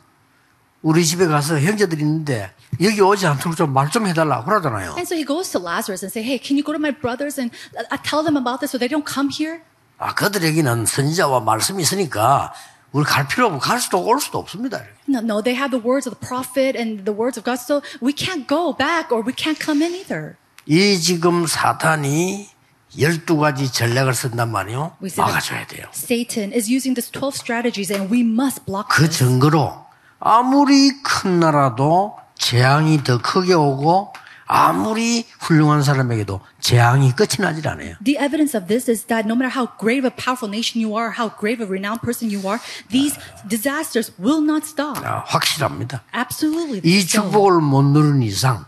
우리 0.82 1.06
집에 1.06 1.26
가서 1.28 1.60
형제들이 1.60 2.02
있는데 2.02 2.52
여기 2.82 3.00
오지 3.02 3.26
않도록 3.26 3.56
좀 3.56 3.72
말 3.72 3.90
좀 3.90 4.06
해달라 4.08 4.44
그러잖아요. 4.44 4.94
And 5.00 5.08
so 5.08 5.16
he 5.16 5.24
goes 5.26 5.50
to 5.52 5.60
Lazarus 5.64 6.04
and 6.04 6.12
say, 6.12 6.22
hey, 6.22 6.38
can 6.38 6.58
you 6.58 6.64
go 6.64 6.74
to 6.74 6.80
my 6.80 6.92
brothers 6.92 7.40
and 7.40 7.56
uh, 7.78 7.98
tell 8.04 8.22
them 8.24 8.36
about 8.36 8.60
this 8.60 8.72
so 8.72 8.78
they 8.78 8.90
don't 8.92 9.08
come 9.08 9.30
here? 9.32 9.62
아, 9.98 10.14
그들에게는 10.14 10.86
선지자와 10.86 11.40
말씀이 11.40 11.82
있으니까 11.82 12.52
우리 12.92 13.06
갈 13.06 13.26
필요 13.28 13.48
없고 13.48 13.60
갈 13.60 13.80
수도 13.80 14.04
올 14.04 14.20
수도 14.20 14.38
없습니다. 14.40 14.84
No, 15.08 15.20
no, 15.20 15.42
they 15.42 15.56
have 15.56 15.72
the 15.72 15.80
words 15.82 16.06
of 16.10 16.14
the 16.14 16.20
prophet 16.20 16.76
and 16.78 17.06
the 17.06 17.16
words 17.16 17.40
of 17.40 17.46
God, 17.46 17.58
so 17.64 17.82
we 18.02 18.12
can't 18.12 18.46
go 18.46 18.76
back 18.76 19.12
or 19.12 19.24
we 19.24 19.32
can't 19.34 19.58
come 19.58 19.82
in 19.82 19.96
either. 19.96 20.36
이 20.71 20.99
지금 21.01 21.47
사탄이 21.47 22.47
12가지 22.95 23.73
전략을 23.73 24.13
쓴단 24.13 24.53
말이요. 24.53 24.97
막아줘야 25.17 25.67
돼요. 25.67 25.87
Satan 25.95 26.53
is 26.53 26.71
using 26.71 26.95
these 26.95 27.11
12 27.11 27.35
strategies 27.35 27.91
and 27.91 28.13
we 28.13 28.21
must 28.21 28.67
block 28.67 28.89
그 28.91 29.05
this. 29.05 29.19
증거로 29.19 29.73
아무리 30.21 30.91
큰 31.03 31.41
나라도 31.41 32.17
재앙이 32.39 33.03
더 33.03 33.17
크게 33.17 33.55
오고 33.55 34.13
아무리 34.47 35.27
훌륭한 35.41 35.83
사람에게도 35.83 36.41
재앙이 36.61 37.13
끝이 37.13 37.41
나질 37.41 37.67
않아요. 37.69 37.97
The 38.05 38.19
evidence 38.19 38.55
of 38.59 38.67
this 38.69 38.91
is 38.91 39.05
that 39.07 39.27
no 39.27 39.35
matter 39.35 39.49
how 39.49 39.69
great 39.81 40.05
of 40.05 40.07
a 40.07 40.15
powerful 40.15 40.51
nation 40.53 40.81
you 40.85 40.97
are, 40.97 41.13
how 41.17 41.33
great 41.33 41.63
of 41.63 41.69
a 41.69 41.71
renowned 41.73 42.01
person 42.01 42.29
you 42.29 42.45
are, 42.49 42.61
these 42.91 43.17
disasters 43.49 44.13
will 44.21 44.45
not 44.45 44.69
stop. 44.69 45.01
아, 45.05 45.25
확실합니다. 45.29 46.03
Absolutely. 46.15 46.81
이. 46.85 47.07
축복을 47.07 47.61
못 47.61 47.83
누른 47.85 48.23
이상 48.23 48.65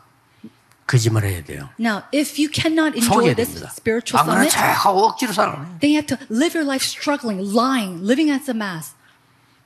거짓말해야 0.90 1.44
돼요. 1.44 1.70
Now, 1.80 2.04
if 2.14 2.38
you 2.38 2.50
cannot 2.54 2.94
속여야 2.94 3.34
enjoy 3.34 3.36
this 3.36 3.50
됩니다. 3.58 3.74
spiritual 3.74 4.22
안 4.22 4.26
그러면 4.28 4.48
summit, 4.50 4.78
자꾸 4.78 5.06
억지로 5.06 5.34
살아요. 5.34 5.66
then 5.82 5.92
you 5.94 5.98
have 5.98 6.06
to 6.06 6.18
live 6.30 6.54
your 6.54 6.66
life 6.68 6.86
struggling, 6.86 7.42
lying, 7.42 8.06
living 8.06 8.30
as 8.30 8.50
a 8.50 8.56
mass. 8.56 8.94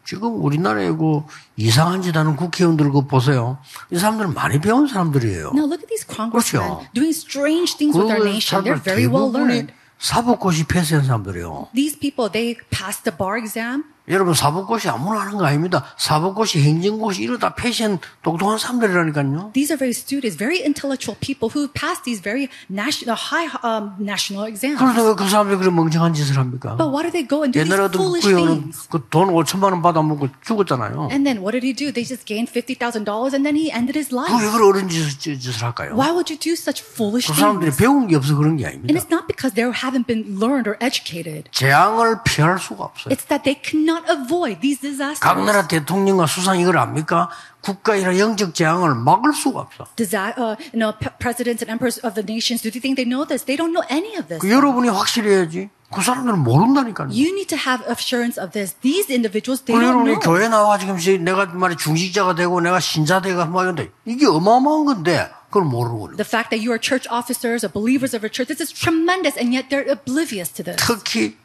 지금 0.05 0.41
우리나라에 0.43 0.89
그 0.91 1.21
이상한 1.57 2.01
짓 2.01 2.15
하는 2.15 2.35
국회의원들 2.35 2.89
그 2.91 3.05
보세요. 3.05 3.59
이 3.91 3.99
사람들은 3.99 4.33
많이 4.33 4.59
배운 4.59 4.87
사람들이에요. 4.87 5.51
Now, 5.53 5.67
look 5.67 5.83
at 5.83 5.87
these 5.91 6.07
congressmen 6.07 6.63
그렇죠. 6.65 6.87
doing 6.95 7.13
strange 7.13 7.75
things 7.77 7.93
with 7.99 8.09
our 8.09 8.23
그 8.23 8.29
nation. 8.31 8.63
They're 8.63 8.79
사람들 8.79 8.83
very 8.87 9.05
well 9.05 9.29
대부분이 9.29 9.53
learned. 9.69 9.73
사법고시 9.99 10.63
패스한 10.65 11.03
사람들이에요. 11.03 11.67
These 11.75 11.99
people, 11.99 12.31
they 12.31 12.55
passed 12.71 13.03
the 13.03 13.11
bar 13.15 13.37
exam. 13.37 13.83
여러분 14.06 14.34
사법고시 14.34 14.86
아무나 14.90 15.20
하는 15.20 15.38
거 15.38 15.46
아닙니다. 15.46 15.82
사법고시, 15.96 16.60
행정고시 16.62 17.22
이러다 17.22 17.54
패션 17.54 17.98
똑똑한 18.22 18.58
사람들이라니까요. 18.58 19.52
These 19.54 19.72
are 19.72 19.78
very 19.78 19.96
students, 19.96 20.36
very 20.36 20.60
intellectual 20.60 21.16
people 21.20 21.48
who 21.48 21.68
passed 21.72 22.04
these 22.04 22.20
very 22.20 22.50
national, 22.68 23.16
high 23.16 23.48
um, 23.64 23.96
national 23.98 24.44
exams. 24.44 24.76
그런데 24.76 25.00
왜그 25.00 25.26
사람들이 25.26 25.56
그런 25.56 25.74
멍청한 25.74 26.12
짓을 26.12 26.36
합니까? 26.36 26.76
But 26.76 26.92
why 26.92 27.00
do 27.00 27.10
they 27.16 27.24
go 27.24 27.48
and 27.48 27.56
do 27.56 27.64
these 27.64 27.96
foolish 27.96 28.28
things? 28.28 28.88
그돈 28.92 29.32
5천만 29.32 29.72
원 29.72 29.80
받아먹고 29.80 30.28
죽었잖아요. 30.44 31.08
And 31.08 31.24
then 31.24 31.40
what 31.40 31.56
did 31.56 31.64
he 31.64 31.72
do? 31.72 31.88
They 31.88 32.04
just 32.04 32.28
gained 32.28 32.52
$50,000 32.52 33.08
and 33.32 33.40
then 33.40 33.56
he 33.56 33.72
ended 33.72 33.96
his 33.96 34.12
life. 34.12 34.28
그왜 34.28 34.52
그런 34.52 34.68
어른 34.68 34.88
짓을, 34.92 35.16
짓- 35.16 35.40
짓을 35.40 35.64
할까요? 35.64 35.96
Why 35.96 36.12
would 36.12 36.28
you 36.28 36.36
do 36.36 36.52
such 36.52 36.84
foolish 36.84 37.32
그 37.32 37.32
사람들이 37.32 37.72
things? 37.72 37.80
배운 37.80 38.04
게 38.08 38.16
없어 38.20 38.36
그런 38.36 38.60
게 38.60 38.68
And 38.68 38.84
아닙니다. 38.84 38.92
it's 39.00 39.08
not 39.08 39.24
because 39.24 39.56
they 39.56 39.64
haven't 39.72 40.04
been 40.04 40.36
learned 40.36 40.68
or 40.68 40.76
educated. 40.84 41.48
재앙을 41.56 42.20
피할 42.28 42.60
수가 42.60 42.84
없어요. 42.92 43.08
It's 43.08 43.24
that 43.32 43.48
they 43.48 43.56
cannot 43.56 43.93
avoid 44.08 44.60
these 44.60 44.80
disasters. 44.80 45.20
각 45.20 45.44
나라 45.44 45.66
대통령과 45.68 46.26
수상 46.26 46.58
이걸 46.58 46.78
압니까? 46.78 47.28
국가이나 47.60 48.18
영적 48.18 48.54
재앙을 48.54 48.94
막을 48.94 49.32
수가 49.32 49.60
없어. 49.60 49.86
Disa- 49.96 50.34
uh, 50.36 50.56
you 50.74 50.78
know, 50.80 50.92
presidents 51.18 51.62
and 51.64 51.70
emperors 51.70 51.98
of 52.04 52.14
the 52.14 52.24
nations, 52.26 52.60
do 52.62 52.70
they 52.70 52.80
think 52.82 52.96
they 52.96 53.08
know 53.08 53.24
this? 53.24 53.44
They 53.46 53.56
don't 53.56 53.72
know 53.72 53.84
any 53.88 54.16
of 54.18 54.28
this. 54.28 54.40
그 54.40 54.50
여러분이 54.50 54.88
확실해야지. 54.90 55.70
그 55.94 56.02
사람들은 56.02 56.40
모른다니까요. 56.42 57.08
You 57.14 57.30
need 57.32 57.46
to 57.54 57.58
have 57.58 57.80
assurance 57.88 58.36
of 58.40 58.50
this. 58.52 58.74
These 58.82 59.08
individuals, 59.08 59.62
they 59.64 59.72
그 59.72 59.80
don't 59.80 59.94
여러분이 60.04 60.18
know. 60.18 60.20
교회 60.20 60.48
나와 60.48 60.76
지금 60.76 60.98
내가 61.24 61.46
말이 61.46 61.76
중직자가 61.76 62.34
되고 62.34 62.60
내가 62.60 62.80
신자 62.80 63.20
되고 63.22 63.44
막 63.46 63.62
이런데 63.62 63.90
이게 64.04 64.26
어마어마한 64.26 64.84
건데 64.84 65.30
그걸 65.48 65.64
모르고 65.64 66.16
The 66.16 66.26
fact 66.26 66.50
that 66.50 66.58
you 66.60 66.74
are 66.74 66.80
church 66.82 67.06
officers 67.08 67.64
or 67.64 67.70
believers 67.72 68.12
of 68.12 68.26
a 68.26 68.28
church, 68.28 68.50
this 68.50 68.60
is 68.60 68.74
tremendous, 68.74 69.38
and 69.38 69.54
yet 69.54 69.70
they're 69.70 69.86
oblivious 69.88 70.50
to 70.58 70.64
this. 70.66 70.76
특히 70.84 71.38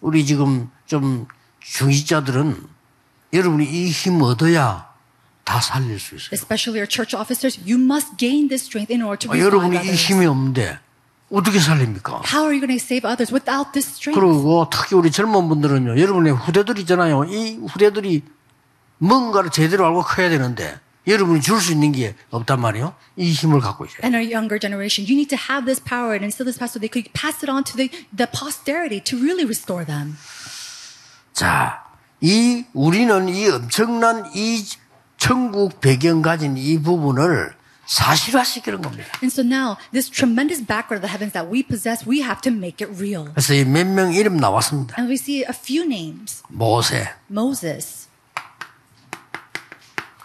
우리 0.00 0.24
지금 0.24 0.70
좀 0.86 1.26
중직자들은 1.72 2.62
여러분이 3.32 3.64
이 3.64 3.92
힘 3.92 4.22
얻어야 4.22 4.86
다 5.44 5.60
살릴 5.60 5.98
수 5.98 6.14
있어요. 6.14 6.30
Especially 6.32 6.78
our 6.80 6.88
church 6.88 7.14
officers, 7.16 7.58
you 7.60 7.78
must 7.78 8.16
gain 8.16 8.48
this 8.48 8.64
strength 8.64 8.92
in 8.92 9.02
order 9.02 9.18
to 9.18 9.30
아, 9.30 9.34
revive 9.34 9.46
여러분이 9.46 9.76
이 9.76 9.78
others. 9.90 10.02
힘이 10.12 10.26
없는데 10.26 10.78
어떻게 11.30 11.58
살립니까? 11.58 12.22
How 12.26 12.46
are 12.46 12.54
you 12.54 12.62
going 12.62 12.70
to 12.74 12.82
save 12.82 13.02
others 13.06 13.34
without 13.34 13.72
this 13.72 13.90
strength? 13.90 14.18
그리고 14.18 14.68
특히 14.70 14.94
우리 14.96 15.10
젊은 15.10 15.48
분들은요, 15.48 16.00
여러분의 16.00 16.32
후대들 16.34 16.78
있잖아요. 16.80 17.24
이 17.24 17.58
후대들이 17.66 18.22
뭔가를 18.98 19.50
제대로 19.50 19.86
알고 19.86 20.02
커야 20.02 20.28
되는데, 20.30 20.78
여러분이 21.06 21.40
줄 21.42 21.60
수 21.60 21.72
있는 21.72 21.92
게 21.92 22.14
없단 22.30 22.60
말이에요. 22.60 22.94
이 23.16 23.30
힘을 23.30 23.60
갖고 23.60 23.84
있어요. 23.86 24.00
And 24.02 24.16
our 24.16 24.22
younger 24.26 24.58
generation, 24.58 25.06
you 25.06 25.14
need 25.18 25.28
to 25.34 25.38
have 25.50 25.66
this 25.66 25.82
power 25.82 26.14
and 26.14 26.22
instill 26.26 26.46
this 26.46 26.58
power 26.58 26.70
so 26.70 26.78
they 26.78 26.90
could 26.90 27.10
pass 27.12 27.42
it 27.42 27.50
on 27.50 27.62
to 27.62 27.74
the, 27.76 27.90
the 28.14 28.26
posterity 28.30 28.98
to 29.02 29.18
really 29.18 29.44
restore 29.46 29.84
them. 29.86 30.16
자, 31.36 31.84
이, 32.22 32.64
우리는 32.72 33.28
이 33.28 33.46
엄청난 33.46 34.24
이 34.34 34.64
천국 35.18 35.82
배경 35.82 36.22
가진 36.22 36.56
이 36.56 36.80
부분을 36.80 37.54
사실화시키는 37.84 38.80
겁니다. 38.80 39.04
And 39.22 39.26
so 39.30 39.44
now, 39.44 39.76
this 39.92 40.08
tremendous 40.10 40.64
background 40.64 41.04
of 41.04 41.06
the 41.06 41.12
heavens 41.12 41.34
that 41.34 41.52
we 41.52 41.62
possess, 41.62 42.08
we 42.08 42.22
have 42.22 42.40
to 42.40 42.50
make 42.50 42.80
it 42.80 42.88
real. 42.98 43.28
그래서 43.34 43.52
이몇명 43.52 44.14
이름 44.14 44.38
나왔습니다. 44.38 44.96
And 44.98 45.10
we 45.10 45.16
see 45.20 45.42
a 45.42 45.52
few 45.52 45.84
names 45.84 46.42
모세. 46.48 47.06
Moses. 47.30 48.08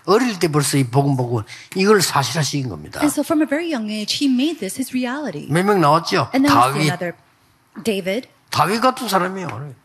어릴 0.05 0.39
때 0.39 0.47
벌써 0.47 0.77
이 0.77 0.85
복음 0.85 1.17
보고 1.17 1.43
이걸 1.75 2.01
사실화시킨 2.01 2.69
겁니다. 2.69 3.01
And 3.01 3.11
so 3.11 3.21
from 3.21 3.41
a 3.43 3.47
very 3.49 3.67
young 3.69 3.91
age, 3.91 4.15
he 4.23 4.31
made 4.31 4.59
this 4.59 4.79
his 4.79 4.95
reality. 4.95 5.51
몇명 5.51 5.81
나왔죠? 5.81 6.31
And 6.33 6.47
then 6.47 6.55
we 6.55 6.63
see 6.71 6.87
다윗. 6.87 6.87
another 6.87 7.13
David. 7.83 8.29
다윗 8.49 8.79
같은 8.79 9.09
사람이에요. 9.09 9.80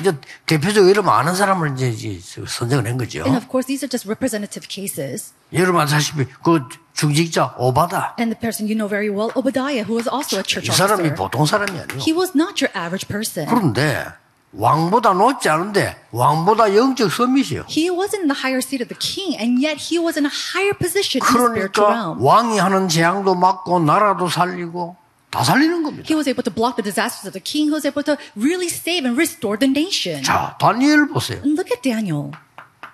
이제 0.00 0.14
대표적으로 0.44 0.90
여러분 0.90 1.12
아는 1.12 1.34
사람을 1.34 1.78
이제, 1.80 2.20
선정을 2.46 2.86
한 2.86 2.98
거죠. 2.98 3.20
And 3.20 3.36
of 3.36 3.48
course, 3.48 3.66
these 3.66 3.82
are 3.84 3.88
just 3.88 4.06
representative 4.06 4.68
cases. 4.68 5.32
여러분 5.52 5.80
아시다시피 5.80 6.26
그 6.44 6.68
중직자 6.94 7.54
오바다. 7.58 8.16
And 8.18 8.34
the 8.34 8.38
person 8.38 8.68
you 8.68 8.76
know 8.76 8.88
very 8.88 9.08
well, 9.08 9.32
Obadiah, 9.34 9.84
who 9.88 9.96
was 9.96 10.08
also 10.08 10.38
a 10.38 10.44
church 10.44 10.68
이 10.70 10.74
사람이 10.74 11.08
officer. 11.08 11.16
보통 11.16 11.46
사람이 11.46 11.70
아니에요. 11.70 12.00
He 12.00 12.12
was 12.12 12.32
not 12.36 12.60
your 12.60 12.68
average 12.76 13.08
person. 13.08 13.48
그런데 13.48 14.04
왕보다 14.52 15.12
높지 15.14 15.48
않은데 15.48 15.96
왕보다 16.12 16.74
영적 16.74 17.10
서밋이요. 17.12 17.64
He 17.68 17.88
wasn't 17.88 18.24
in 18.24 18.28
the 18.28 18.36
higher 18.36 18.60
seat 18.60 18.84
of 18.84 18.88
the 18.88 18.96
king, 19.00 19.36
and 19.40 19.64
yet 19.64 19.80
he 19.80 19.96
was 19.98 20.18
in 20.18 20.24
a 20.28 20.32
higher 20.32 20.76
position 20.76 21.20
in 21.20 21.28
the 21.28 21.40
spiritual 21.40 21.88
그러니까 21.88 21.88
realm. 21.88 22.20
왕이 22.20 22.58
하는 22.58 22.88
재앙도 22.88 23.34
막고 23.34 23.80
나라도 23.80 24.28
살리고 24.28 24.96
다 25.36 25.44
살리는 25.44 25.82
겁니다. 25.82 26.06
He 26.08 26.16
was 26.16 26.26
able 26.30 26.42
to 26.42 26.50
block 26.52 26.76
the 26.76 26.82
disasters 26.82 27.28
of 27.28 27.34
the 27.36 27.44
king. 27.44 27.68
He 27.68 27.74
was 27.76 27.84
able 27.86 28.02
to 28.04 28.16
really 28.40 28.68
save 28.72 29.04
and 29.04 29.20
restore 29.20 29.58
the 29.58 29.68
nation. 29.68 30.22
자, 30.24 30.56
다니엘 30.58 31.08
보세요. 31.08 31.36
And 31.44 31.60
look 31.60 31.68
at 31.70 31.82
Daniel. 31.82 32.32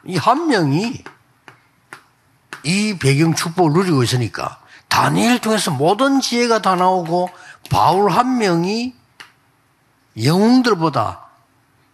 이 0.05 0.16
한 0.18 0.48
명이 0.48 1.05
이 2.64 2.98
배경 2.98 3.35
축복을 3.35 3.72
누리고 3.72 4.02
있으니까 4.02 4.59
다니엘 4.88 5.38
통해서 5.40 5.70
모든 5.70 6.20
지혜가 6.20 6.62
다 6.62 6.74
나오고 6.74 7.31
바울 7.70 8.11
한 8.11 8.38
명이 8.38 8.92
영웅들보다 10.22 11.20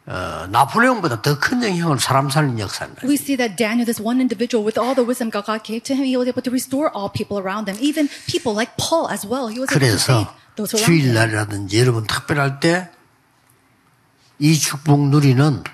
어, 0.08 0.46
나폴레옹보다 0.48 1.20
더 1.20 1.38
큰 1.38 1.62
영향을 1.62 2.00
사람 2.00 2.30
살린 2.30 2.58
역사는 2.58 2.96
We 3.04 3.14
see 3.20 3.36
that 3.36 3.56
Daniel, 3.60 3.84
this 3.84 4.00
one 4.00 4.20
individual, 4.24 4.64
with 4.64 4.80
all 4.80 4.96
the 4.96 5.04
wisdom 5.04 5.28
God 5.28 5.44
gave 5.62 5.84
to 5.84 5.94
him, 5.94 6.08
he 6.08 6.16
was 6.16 6.26
able 6.26 6.40
to 6.40 6.50
restore 6.50 6.88
all 6.96 7.12
people 7.12 7.36
around 7.36 7.68
him, 7.68 7.76
even 7.78 8.08
people 8.26 8.56
like 8.56 8.72
Paul 8.80 9.12
as 9.12 9.28
well. 9.28 9.52
He 9.52 9.60
was 9.60 9.68
able 9.68 9.84
to 9.84 10.00
save 10.00 10.28
those 10.56 10.72
around 10.72 10.80
him. 10.80 10.88
주일날이라든지 10.88 11.76
여러분 11.78 12.06
특별할 12.08 12.58
때 12.60 12.88
이 14.40 14.54
축복 14.56 15.08
누리는 15.10 15.64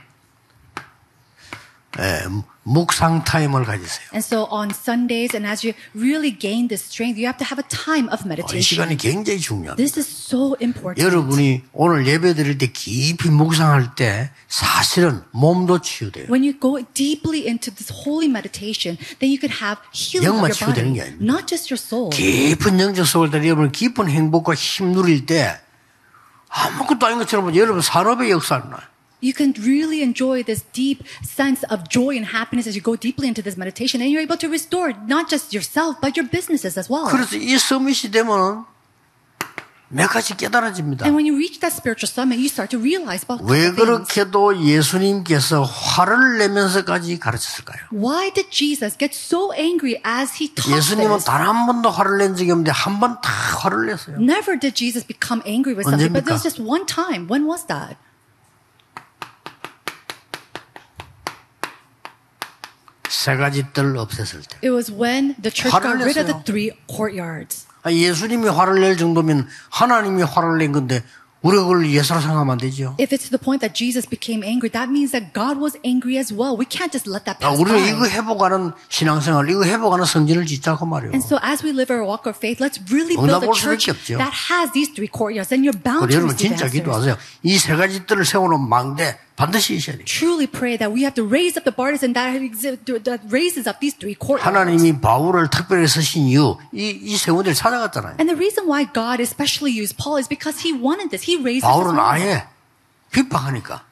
예, 1.99 2.23
묵상 2.65 3.25
타임을 3.25 3.65
가지세요. 3.65 4.09
And 4.13 4.25
so 4.25 4.49
on 4.51 4.71
Sundays, 4.71 5.37
and 5.37 5.47
as 5.47 5.67
you 5.67 5.75
really 5.95 6.33
gain 6.37 6.69
this 6.69 6.83
strength, 6.83 7.19
you 7.21 7.27
have 7.27 7.39
to 7.39 7.47
have 7.47 7.61
a 7.61 7.67
time 7.69 8.09
of 8.11 8.25
이 8.25 8.27
meditation. 8.27 8.63
시간이 8.63 8.97
굉장히 8.97 9.39
중요합니다. 9.39 9.77
This 9.77 9.99
is 9.99 10.09
so 10.09 10.57
important. 10.61 10.99
여러분이 10.99 11.63
오늘 11.73 12.07
예배 12.07 12.35
드릴 12.35 12.59
때 12.59 12.73
깊이 12.73 13.29
묵상할 13.29 13.95
때 13.95 14.31
사실은 14.49 15.23
몸도 15.33 15.81
치유돼요. 15.83 16.27
When 16.27 16.43
you 16.43 16.59
go 16.59 16.83
deeply 16.95 17.47
into 17.47 17.71
this 17.71 17.93
holy 17.93 18.27
meditation, 18.27 18.97
then 19.21 19.31
you 19.31 19.39
can 19.39 19.53
have 19.53 19.79
healing 19.93 20.33
영만 20.33 20.51
of 20.51 20.57
your 20.59 20.75
치유되는 20.75 20.95
body, 20.95 21.17
not 21.21 21.47
just 21.47 21.71
your 21.71 21.79
soul. 21.79 22.11
깊은 22.11 22.81
영적 22.81 23.07
속을 23.07 23.31
때 23.31 23.39
여러분 23.47 23.71
깊은 23.71 24.09
행복과 24.09 24.55
힘 24.55 24.93
누릴 24.93 25.27
때 25.27 25.61
아무것도 26.49 27.07
아닌 27.07 27.19
것처럼 27.19 27.55
여러분 27.57 27.83
산업의 27.83 28.31
역사를 28.31 28.63
나요. 28.71 28.81
You 29.24 29.34
can 29.34 29.52
really 29.60 30.02
enjoy 30.02 30.44
this 30.44 30.64
deep 30.72 31.04
sense 31.22 31.64
of 31.68 31.90
joy 31.90 32.16
and 32.16 32.26
happiness 32.32 32.68
as 32.68 32.76
you 32.76 32.82
go 32.82 32.96
deeply 32.96 33.28
into 33.28 33.42
this 33.44 33.58
meditation, 33.58 34.00
and 34.02 34.10
you're 34.10 34.24
able 34.24 34.38
to 34.38 34.48
restore 34.48 34.94
not 35.08 35.28
just 35.30 35.52
yourself, 35.54 36.00
but 36.00 36.16
your 36.16 36.24
businesses 36.26 36.78
as 36.80 36.88
well. 36.90 37.12
그래서 37.12 37.36
이 37.36 37.58
서밋이 37.60 38.12
되면은 38.12 38.64
몇 39.92 40.08
가지 40.08 40.38
깨달아집니다. 40.38 41.04
And 41.04 41.18
when 41.18 41.26
you 41.26 41.36
reach 41.36 41.60
that 41.60 41.74
spiritual 41.76 42.08
summit, 42.08 42.38
you 42.40 42.48
start 42.48 42.70
to 42.72 42.80
realize 42.80 43.26
about 43.28 43.44
왜 43.44 43.74
couple 43.74 44.06
things. 44.06 44.08
그렇게도 44.14 44.56
예수님께서 44.64 45.64
화를 45.64 46.38
내면서까지 46.38 47.20
가르쳤을까요? 47.20 47.90
Why 47.92 48.32
did 48.32 48.52
Jesus 48.52 48.96
get 48.96 49.12
so 49.18 49.52
angry 49.52 50.00
as 50.06 50.38
he 50.40 50.48
taught 50.54 50.72
예수님은 50.72 51.18
this? 51.20 51.26
단 51.26 51.42
한 51.44 51.66
번도 51.66 51.90
화를 51.90 52.20
낸 52.20 52.38
적이 52.38 52.52
없는데 52.52 52.72
한 52.72 53.02
번 53.02 53.20
다 53.20 53.28
화를 53.60 53.88
냈어요. 53.88 54.16
Never 54.22 54.56
did 54.58 54.76
Jesus 54.80 55.04
become 55.06 55.42
angry 55.44 55.76
with 55.76 55.90
something, 55.90 56.14
but 56.14 56.24
there 56.24 56.38
언제입니까? 56.38 56.40
was 56.40 56.44
just 56.48 56.62
one 56.64 56.86
time. 56.86 57.28
When 57.28 57.50
was 57.50 57.66
that? 57.68 57.98
세 63.25 63.37
가지 63.37 63.65
뜰 63.73 63.95
없앴을 63.95 64.45
때. 64.45 64.59
It 64.63 64.69
was 64.69 64.93
when 64.93 65.35
the 65.41 65.49
church 65.51 65.73
got 65.73 65.97
rid 66.05 66.21
of 66.21 66.27
the 66.29 66.45
three 66.45 66.73
courtyards. 66.87 67.65
아, 67.83 67.91
예수님이 67.91 68.49
화를 68.49 68.81
낼 68.83 68.99
정도면 68.99 69.49
하나님이 69.71 70.23
화를 70.25 70.59
낸 70.59 70.73
건데 70.73 71.03
우리가 71.41 71.63
그걸 71.65 71.89
예사로 71.91 72.21
생각하면 72.21 72.53
안 72.53 72.59
되죠. 72.59 72.97
If 73.01 73.13
it's 73.17 73.29
to 73.29 73.33
the 73.33 73.41
point 73.41 73.61
that 73.61 73.73
Jesus 73.77 74.05
became 74.09 74.45
angry, 74.45 74.69
that 74.73 74.89
means 74.93 75.13
that 75.13 75.33
God 75.33 75.57
was 75.61 75.77
angry 75.85 76.17
as 76.21 76.33
well. 76.33 76.57
We 76.57 76.65
can't 76.69 76.93
just 76.93 77.09
let 77.09 77.25
that 77.25 77.41
아, 77.45 77.53
pass 77.53 77.61
우리는. 77.61 77.81
이거 77.97 78.05
해보가는 78.09 78.73
신앙생활, 78.89 79.49
이거 79.49 79.65
해보가는 79.65 80.05
성진을 80.05 80.45
짓자고 80.45 80.85
말이에요. 80.85 81.13
And 81.17 81.25
so 81.25 81.37
as 81.45 81.65
we 81.65 81.73
live 81.73 81.89
our 81.93 82.05
walk 82.05 82.25
of 82.29 82.37
faith, 82.37 82.61
let's 82.61 82.77
really 82.93 83.17
build 83.17 83.45
a 83.45 83.53
church 83.57 83.89
that 84.17 84.33
has 84.53 84.73
these 84.73 84.93
three 84.93 85.09
courtyards, 85.09 85.49
and 85.53 85.65
you're 85.65 85.77
bound 85.77 86.09
to 86.09 86.17
여러분 86.17 86.33
receive 86.33 86.57
진짜 86.57 86.69
answers. 86.69 86.77
기도하세요. 86.77 87.17
이 87.45 87.57
세 87.61 87.77
가지 87.77 88.05
뜰을 88.05 88.25
세우는 88.25 88.61
망대 88.69 89.17
반드시 89.36 89.76
있어야 89.76 89.96
돼요. 89.96 90.06
Truly 90.06 90.48
pray 90.48 90.78
that 90.78 90.92
we 90.94 91.04
have 91.08 91.16
to 91.16 91.24
raise 91.24 91.56
up 91.58 91.64
the 91.64 91.72
borders 91.76 92.04
and 92.04 92.14
that, 92.14 92.36
exi- 92.40 92.76
that 93.04 93.22
raises 93.32 93.68
up 93.68 93.80
these 93.80 93.96
three 93.98 94.16
courtyards. 94.16 94.44
하나님이 94.44 95.00
바울을 95.00 95.50
특별히 95.50 95.88
쓰신 95.88 96.28
이유, 96.28 96.58
이, 96.74 96.90
이 96.90 97.16
세원들을 97.18 97.56
찾아갔잖아요. 97.56 98.18
And 98.20 98.28
the 98.28 98.36
reason 98.36 98.68
why 98.68 98.84
God 98.92 99.22
especially 99.24 99.72
used 99.72 99.96
Paul 99.98 100.20
is 100.20 100.28
because 100.28 100.60
he 100.66 100.76
wanted 100.76 101.10
this. 101.10 101.24
He 101.24 101.40
raised 101.40 101.64
us 101.64 101.72
as 101.72 101.80
바울은 101.80 101.96
well. 101.96 102.04
아예 102.04 102.44
핍박하니까 103.12 103.84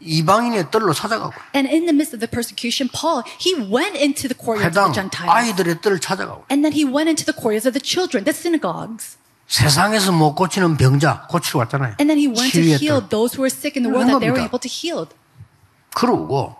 이방인의 0.00 0.70
뜰로 0.70 0.92
찾아가고 0.94 1.32
And 1.54 1.68
in 1.68 1.84
the 1.84 1.92
midst 1.92 2.14
of 2.16 2.20
the 2.20 2.28
persecution, 2.30 2.88
Paul, 2.88 3.22
he 3.40 3.52
went 3.56 3.96
into 4.00 4.28
the 4.28 4.36
courtyards 4.36 4.72
해당 4.76 4.88
of 4.88 4.92
the 4.92 5.00
Gentiles. 5.00 5.28
아이들의 5.28 5.80
뜰을 5.80 6.00
찾아가고 6.00 6.44
And 6.50 6.64
then 6.64 6.72
he 6.72 6.84
went 6.84 7.08
into 7.08 7.24
the 7.24 7.36
courtyards 7.36 7.68
of 7.68 7.72
the 7.76 7.84
children, 7.84 8.24
the 8.24 8.32
synagogues. 8.36 9.16
세상에서 9.47 10.11
못 10.11 10.33
고치는 10.35 10.77
병자 10.77 11.27
고치러 11.27 11.59
왔잖아요. 11.59 11.95
And 11.99 12.09
then 12.09 12.17
he 12.17 12.27
went 12.27 12.51
to 12.51 12.61
heal 12.61 12.99
뜰. 13.01 13.09
those 13.09 13.35
who 13.35 13.43
were 13.43 13.51
sick 13.51 13.77
in 13.77 13.83
the 13.83 13.93
world 13.93 14.09
한 14.11 14.19
that 14.19 14.25
they 14.25 14.31
were 14.31 14.41
able 14.41 14.59
to 14.59 14.69
heal. 14.69 15.07
그러고 15.93 16.57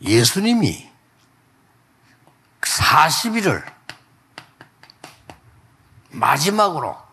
예수님이 0.00 0.90
40일을 2.60 3.64
마지막으로 6.10 6.96
그 6.96 7.03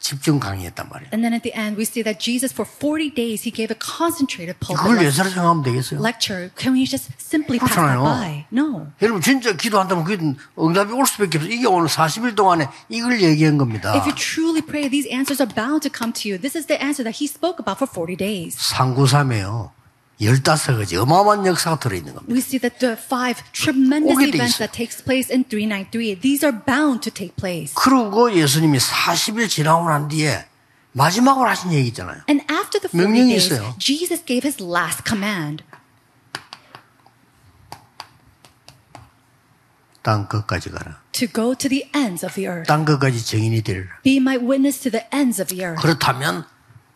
집중 0.00 0.38
강의했단 0.40 0.88
말이에요. 0.88 1.10
And 1.12 1.22
then 1.24 1.34
at 1.34 1.42
the 1.42 1.52
end, 1.54 1.76
we 1.76 1.82
see 1.84 2.02
that 2.04 2.18
Jesus, 2.22 2.54
for 2.54 2.64
40 2.64 3.10
days, 3.14 3.42
he 3.42 3.50
gave 3.52 3.68
a 3.74 3.78
concentrated 3.78 4.56
pulpit 4.60 4.80
그걸 4.82 4.98
lec- 4.98 5.06
예사로 5.10 5.28
생각하면 5.30 5.62
되겠어요? 5.62 6.00
lecture. 6.00 6.50
Can 6.56 6.74
we 6.78 6.86
just 6.86 7.10
simply 7.18 7.58
pass 7.58 7.74
that 7.74 7.82
그렇잖아요. 7.82 8.00
by? 8.06 8.46
No. 8.54 8.92
여러분 9.02 9.20
진짜 9.20 9.52
기도한다면 9.56 10.04
그게 10.04 10.16
응답이 10.58 10.92
올 10.92 11.06
수밖에 11.06 11.38
없어요. 11.38 11.52
이게 11.52 11.66
오늘 11.66 11.88
40일 11.88 12.36
동안에 12.36 12.68
이걸 12.88 13.20
얘기한 13.20 13.58
겁니다. 13.58 13.92
If 13.94 14.06
you 14.06 14.14
truly 14.14 14.62
pray, 14.62 14.88
these 14.88 15.10
answers 15.10 15.42
are 15.42 15.50
bound 15.52 15.82
to 15.82 15.90
come 15.92 16.12
to 16.14 16.30
you. 16.30 16.38
This 16.40 16.56
is 16.56 16.66
the 16.66 16.78
answer 16.80 17.02
that 17.02 17.18
he 17.18 17.26
spoke 17.26 17.58
about 17.58 17.76
for 17.82 17.90
40 17.90 18.16
days. 18.16 18.56
상구삼에요. 18.56 19.72
15가지 20.21 20.95
어마어마한 20.95 21.45
역사가 21.45 21.79
들어있는 21.79 22.13
겁니다. 22.13 22.31
We 22.31 22.39
see 22.39 22.59
that 22.59 22.79
the 22.79 22.95
five 22.95 23.41
tremendous 23.51 24.21
events 24.21 24.57
that 24.59 24.71
takes 24.71 25.03
place 25.03 25.33
in 25.33 25.43
393, 25.49 26.21
these 26.21 26.45
are 26.45 26.55
bound 26.65 27.01
to 27.01 27.11
take 27.11 27.35
place. 27.35 27.73
그리고 27.75 28.31
예수님이 28.31 28.77
40일 28.77 29.49
지나고 29.49 29.89
난 29.89 30.07
뒤에 30.07 30.45
마지막으로 30.93 31.49
하신 31.49 31.73
얘기 31.73 31.87
있잖아요. 31.89 32.21
And 32.29 32.45
after 32.51 32.79
the 32.79 32.89
40 32.91 32.97
명령이 32.97 33.29
days, 33.29 33.47
있어요. 33.53 33.75
Jesus 33.79 34.23
gave 34.25 34.47
his 34.47 34.61
last 34.61 35.03
command. 35.07 35.63
땅 40.03 40.27
끝까지 40.27 40.69
가라. 40.71 41.01
to 41.11 41.27
go 41.27 41.53
to 41.53 41.69
the 41.69 41.89
ends 41.93 42.25
of 42.25 42.33
the 42.35 42.47
earth. 42.47 42.67
땅 42.67 42.85
끝까지 42.85 43.23
증인이 43.23 43.61
되리라. 43.61 44.01
Be 44.03 44.17
my 44.17 44.37
witness 44.37 44.81
to 44.81 44.91
the 44.91 45.05
ends 45.13 45.41
of 45.41 45.49
the 45.49 45.63
earth. 45.63 45.81
그렇다면 45.81 46.45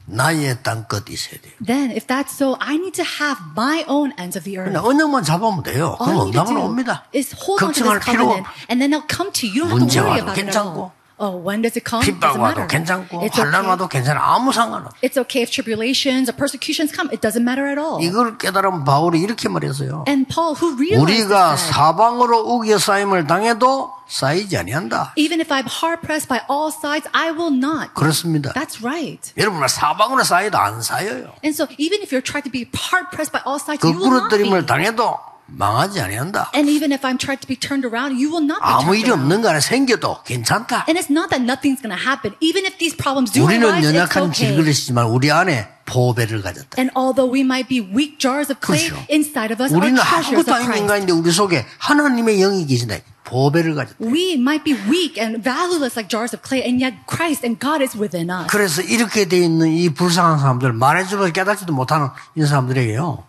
나의 0.05 0.61
땅끝 0.61 1.09
있어야 1.09 1.41
돼요. 1.41 1.53
Then, 1.65 1.91
if 1.91 2.05
that's 2.05 2.31
so, 2.31 2.55
I 2.59 2.75
need 2.75 2.93
to 3.01 3.05
have 3.05 3.41
my 3.55 3.83
own 3.87 4.13
ends 4.17 4.37
of 4.37 4.43
the 4.45 4.57
earth. 4.59 4.77
언약만 4.77 5.23
잡으면 5.23 5.63
돼요. 5.63 5.97
그럼 5.97 6.27
응답은 6.27 6.57
옵니다. 6.57 7.03
is 7.13 7.33
hold 7.33 7.63
on 7.63 7.73
to 7.73 7.83
this 7.83 7.99
covenant, 8.05 8.45
and 8.69 8.81
then 8.81 8.91
they'll 8.91 9.07
come 9.09 9.31
to 9.33 9.47
you. 9.47 9.65
You 9.65 9.79
don't 9.79 9.89
have 9.89 9.91
to 9.91 10.01
worry 10.05 10.19
about 10.21 10.37
it 10.37 10.55
all. 10.55 10.91
괜찮고, 10.91 10.91
Oh, 11.22 11.36
when 11.36 11.60
does 11.60 11.76
it 11.76 11.84
come? 11.84 12.00
핍박 12.00 12.32
Doesn't 12.32 12.40
와도 12.40 12.64
matter. 12.64 12.66
괜찮고 12.66 13.20
It's 13.28 13.36
환란 13.36 13.60
okay. 13.60 13.68
와도 13.68 13.88
괜찮아. 13.88 14.20
아무 14.24 14.52
상관없어. 14.54 14.96
It's 15.04 15.18
okay 15.20 15.42
if 15.44 15.50
tribulations 15.52 16.30
or 16.30 16.34
persecutions 16.34 16.96
come. 16.96 17.12
It 17.12 17.20
doesn't 17.20 17.44
matter 17.44 17.68
at 17.68 17.76
all. 17.76 18.00
이걸 18.00 18.38
깨달은 18.38 18.84
바울이 18.84 19.20
이렇게 19.20 19.50
말했어요. 19.50 20.04
And 20.08 20.24
Paul, 20.32 20.56
who 20.56 20.72
realized 20.80 21.04
우리가 21.28 21.52
this, 21.60 21.60
said, 21.60 21.74
사방으로 21.76 22.40
우겨 22.56 22.78
쌓임을 22.78 23.26
당해도 23.26 23.92
쌓이지 24.08 24.56
아니한다. 24.56 25.12
even 25.16 25.40
if 25.44 25.52
I'm 25.52 25.68
hard 25.68 26.00
pressed 26.00 26.26
by 26.26 26.40
all 26.48 26.72
sides, 26.72 27.04
I 27.12 27.28
will 27.36 27.52
not. 27.52 27.92
그렇습니다. 27.92 28.54
That's 28.56 28.80
right. 28.80 29.20
여러분 29.36 29.60
사방으로 29.68 30.24
쌓여도 30.24 30.56
안 30.56 30.80
쌓여요. 30.80 31.36
And 31.44 31.52
so, 31.52 31.68
even 31.76 32.00
if 32.00 32.16
you're 32.16 32.24
trying 32.24 32.48
to 32.48 32.50
be 32.50 32.64
hard 32.72 33.12
pressed 33.12 33.30
by 33.36 33.44
all 33.44 33.60
sides, 33.60 33.84
you 33.84 33.92
will 33.92 34.08
거꾸로 34.08 34.24
not 34.24 34.30
be. 34.32 34.38
뜨림을 34.40 34.64
당해도 34.64 35.18
망하지 35.47 36.01
아니한다. 36.01 36.51
And 36.55 36.69
even 36.69 36.91
if 36.91 37.05
I'm 37.05 37.17
trying 37.17 37.39
to 37.39 37.47
be 37.47 37.55
turned 37.55 37.85
around, 37.85 38.17
you 38.17 38.31
will 38.33 38.43
not 38.43 38.59
be 38.61 38.69
아무 38.71 38.95
일이. 38.95 39.09
없는 39.11 39.41
거 39.41 39.49
하나 39.49 39.59
생겨도 39.59 40.23
괜찮다. 40.23 40.85
And 40.89 40.97
it's 40.99 41.11
not 41.11 41.29
that 41.29 41.43
nothing's 41.43 41.81
going 41.81 41.93
to 41.93 42.01
happen. 42.01 42.33
Even 42.41 42.65
if 42.65 42.77
these 42.77 42.95
problems 42.97 43.31
do 43.31 43.45
우리는 43.45 43.63
arise, 43.63 43.85
it's 43.85 43.93
연약한 43.93 44.23
okay. 44.29 44.33
질그릇이지만 44.49 45.05
우리 45.05 45.31
안에 45.31 45.69
보배를 45.85 46.41
가졌다. 46.41 46.81
And 46.81 46.91
although 46.97 47.29
we 47.29 47.41
might 47.41 47.69
be 47.69 47.79
weak 47.79 48.17
jars 48.17 48.51
of 48.51 48.57
clay, 48.59 48.89
그렇죠. 48.89 49.05
inside 49.09 49.53
of 49.53 49.61
us 49.61 49.69
are 49.71 49.77
우리는 49.77 50.01
treasures 50.01 50.33
아무것도 50.33 50.49
of 50.49 50.53
아닌 50.57 50.65
Christ. 50.65 50.81
인간인데 50.81 51.11
우리 51.13 51.31
속에 51.31 51.65
하나님의 51.77 52.39
영이 52.39 52.65
계신다. 52.65 52.97
보배를 53.25 53.73
가졌다. 53.73 53.97
We 54.01 54.33
might 54.33 54.63
be 54.63 54.73
weak 54.89 55.21
and 55.21 55.41
valueless 55.41 55.97
like 55.97 56.09
jars 56.09 56.35
of 56.35 56.41
clay, 56.45 56.61
and 56.65 56.81
yet 56.81 56.97
Christ 57.09 57.45
and 57.45 57.59
God 57.59 57.81
is 57.81 57.97
within 57.97 58.29
us. 58.29 58.47
그래서 58.49 58.81
이렇게 58.81 59.25
돼 59.25 59.39
있는 59.39 59.67
이 59.69 59.89
불쌍한 59.89 60.37
사람들 60.39 60.73
말해주면 60.73 61.33
깨닫지도 61.33 61.73
못하는 61.73 62.09
이런 62.35 62.47
사람들에게요 62.49 63.23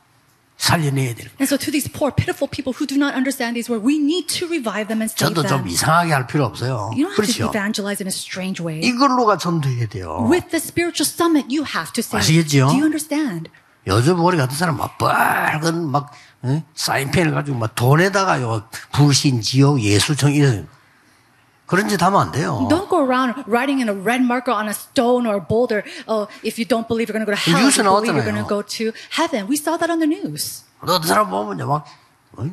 살려내야 0.59 1.15
돼요. 1.15 1.29
And 1.39 1.45
so 1.45 1.57
to 1.57 1.71
these 1.71 1.89
poor, 1.89 2.11
pitiful 2.11 2.49
people 2.49 2.73
who 2.73 2.87
do 2.87 2.97
not 2.97 3.15
understand 3.15 3.55
these 3.57 3.69
words, 3.69 3.85
we 3.85 3.99
need 4.01 4.29
to 4.41 4.49
revive 4.49 4.89
them 4.89 5.01
and 5.05 5.13
save 5.13 5.35
좀 5.35 5.45
them. 5.45 5.69
이상하게 5.69 6.13
할 6.13 6.27
필요 6.27 6.45
없어요. 6.45 6.91
You 6.97 7.07
don't 7.07 7.13
have 7.13 7.21
그렇죠. 7.21 7.45
to 7.45 7.51
evangelize 7.51 8.01
in 8.01 8.09
a 8.09 8.15
strange 8.15 8.63
way. 8.63 8.81
이걸로가 8.81 9.37
전도해야 9.37 9.87
돼요. 9.89 10.27
With 10.31 10.49
the 10.51 10.61
spiritual 10.61 11.07
summit, 11.07 11.47
you 11.53 11.65
have 11.65 11.93
to 11.93 12.01
say, 12.03 12.19
아시겠지요? 12.21 12.69
do 12.69 12.77
you 12.77 12.85
understand? 12.85 13.51
요즘 13.87 14.19
우리 14.25 14.37
같은 14.37 14.57
사람 14.57 14.77
막 14.79 14.99
빨간 14.99 15.91
막 15.91 16.11
어? 16.43 16.63
사인펜을 16.75 17.33
가지고 17.33 17.59
막 17.59 17.75
돈에다가요 17.75 18.65
불신 18.93 19.41
지옥 19.43 19.81
예수청 19.81 20.33
이런 20.33 20.67
그런 21.66 21.88
짓 21.88 22.02
하면 22.02 22.20
안 22.20 22.32
돼요. 22.32 22.68
Don't 22.70 22.90
go 22.90 23.00
around 23.00 23.34
writing 23.48 23.80
in 23.80 23.88
a 23.88 23.96
red 23.96 24.22
marker 24.22 24.52
on 24.52 24.68
a 24.68 24.74
stone 24.76 25.26
or 25.26 25.40
a 25.40 25.40
boulder. 25.40 25.84
Oh, 26.06 26.28
if 26.44 26.60
you 26.60 26.66
don't 26.68 26.88
believe 26.88 27.08
you're 27.08 27.16
going 27.16 27.24
to 27.24 27.32
go 27.32 27.32
to 27.32 27.40
hell, 27.40 27.56
if 27.56 27.80
뉴스에 27.80 27.80
you 27.80 27.88
believe 27.88 28.12
you're 28.12 28.28
나왔잖아요. 28.28 28.28
going 28.28 28.44
to 28.44 28.50
go 28.50 28.62
to 28.62 28.92
heaven. 29.16 29.48
We 29.48 29.56
saw 29.56 29.78
that 29.78 29.90
on 29.90 30.00
the 30.04 30.08
news. 30.08 30.64
어떤 30.84 31.02
사람 31.04 31.30
보면요 31.30 31.68
막 31.68 31.86
어? 32.36 32.44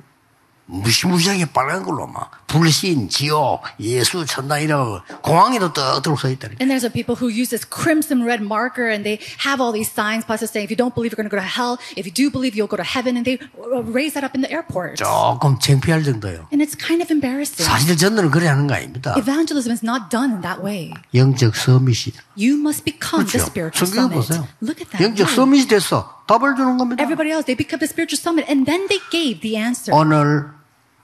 무시무시하게 0.65 1.45
빨간 1.51 1.83
걸로 1.83 2.07
막 2.07 2.31
불신, 2.47 3.09
지옥, 3.09 3.63
예수, 3.79 4.25
천당이라고 4.25 5.01
공항에도 5.21 5.73
떡떡 5.73 6.19
써 6.19 6.29
있다니. 6.29 6.55
And 6.61 6.71
there's 6.71 6.85
a 6.85 6.89
people 6.89 7.15
who 7.15 7.27
use 7.27 7.49
this 7.49 7.65
crimson 7.67 8.23
red 8.23 8.41
marker 8.41 8.87
and 8.87 9.03
they 9.03 9.19
have 9.43 9.59
all 9.59 9.73
these 9.73 9.91
signs, 9.91 10.23
pastors 10.25 10.51
saying, 10.51 10.63
if 10.65 10.71
you 10.71 10.77
don't 10.77 10.93
believe, 10.95 11.11
you're 11.11 11.19
going 11.19 11.29
to 11.29 11.33
go 11.33 11.41
to 11.41 11.43
hell. 11.43 11.79
If 11.97 12.05
you 12.05 12.13
do 12.13 12.29
believe, 12.31 12.55
you'll 12.55 12.71
go 12.71 12.77
to 12.77 12.85
heaven. 12.85 13.17
And 13.17 13.25
they 13.25 13.39
uh, 13.57 13.83
raise 13.83 14.13
that 14.13 14.23
up 14.23 14.35
in 14.35 14.41
the 14.41 14.51
airport. 14.51 14.97
조금 15.01 15.57
창피할 15.59 16.03
정도예요. 16.03 16.47
And 16.53 16.61
it's 16.61 16.75
kind 16.77 17.01
of 17.01 17.11
embarrassing. 17.11 17.65
사실 17.65 17.97
전도는 17.97 18.31
그래 18.31 18.47
하는 18.47 18.67
거 18.67 18.75
아닙니다. 18.75 19.15
Evangelism 19.17 19.73
is 19.73 19.83
not 19.83 20.09
done 20.09 20.31
in 20.31 20.41
that 20.41 20.61
way. 20.63 20.93
영적 21.13 21.55
서밋이. 21.55 22.13
You 22.37 22.55
must 22.61 22.85
become 22.85 23.25
the 23.25 23.41
그렇죠. 23.41 23.49
spiritual 23.49 23.89
성경 23.89 24.13
summit. 24.13 24.15
보세요. 24.15 24.47
Look 24.61 24.79
at 24.79 24.89
that. 24.93 25.01
영적. 25.03 25.29
서밋이 25.29 25.67
됐어. 25.67 26.12
답을 26.33 26.55
주는 26.55 26.77
겁니다. 26.77 27.03
Everybody 27.03 27.31
else, 27.31 27.45
they 27.45 27.55
become 27.55 27.79
the 27.79 27.85
spiritual 27.87 28.17
summit 28.17 28.49
and 28.49 28.65
then 28.65 28.87
they 28.87 28.99
gave 29.11 29.41
the 29.41 29.57
answer. 29.57 29.93
오늘 29.93 30.49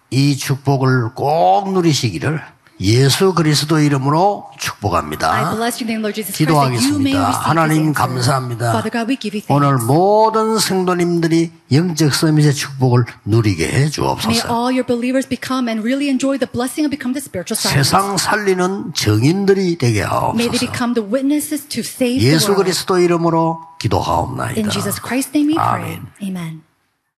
이 0.09 0.35
축복을 0.35 1.13
꼭 1.13 1.71
누리시기를 1.71 2.41
예수 2.81 3.33
그리스도 3.33 3.79
이름으로 3.79 4.47
I 4.51 4.57
축복합니다. 4.57 5.57
기도하겠습니다. 6.33 7.29
하나님. 7.29 7.93
감사합니다. 7.93 8.69
Father 8.69 8.91
God, 8.91 9.11
we 9.11 9.17
give 9.19 9.37
you 9.37 9.43
오늘. 9.49 9.77
모든 9.85 10.57
성도님들이 10.57 11.51
영적 11.71 12.13
서밋의 12.13 12.53
축복을 12.53 13.05
누리게 13.25 13.67
해 13.67 13.71
May 13.71 13.91
주옵소서. 13.91 14.47
all 14.47 14.71
your 14.71 14.85
believers 14.85 15.27
become 15.27 15.67
and 15.67 15.83
really 15.83 16.07
enjoy 16.07 16.37
the 16.39 16.49
blessing 16.49 16.87
of 16.87 16.89
become 16.89 17.13
the 17.13 17.21
spiritual 17.21 17.59
summit. 17.59 17.83
세상 17.83 18.15
살리는 18.17 18.93
증인들이 18.93 19.77
되게 19.77 20.01
하옵소서. 20.01 20.37
become 20.59 20.93
the 20.93 21.03
witnesses 21.03 21.67
to 21.67 21.81
save 21.81 22.19
the 22.19 22.33
예수. 22.33 22.55
그리스도 22.55 22.97
이름으로 22.97 23.59
기도하옵나이다. 23.79 24.59
In 24.59 24.69
Jesus 24.69 25.01
Christ's 25.01 25.35
name 25.35 25.51
we 25.51 25.55
pray. 25.55 25.99
아멘. 25.99 26.07
Amen. 26.23 26.68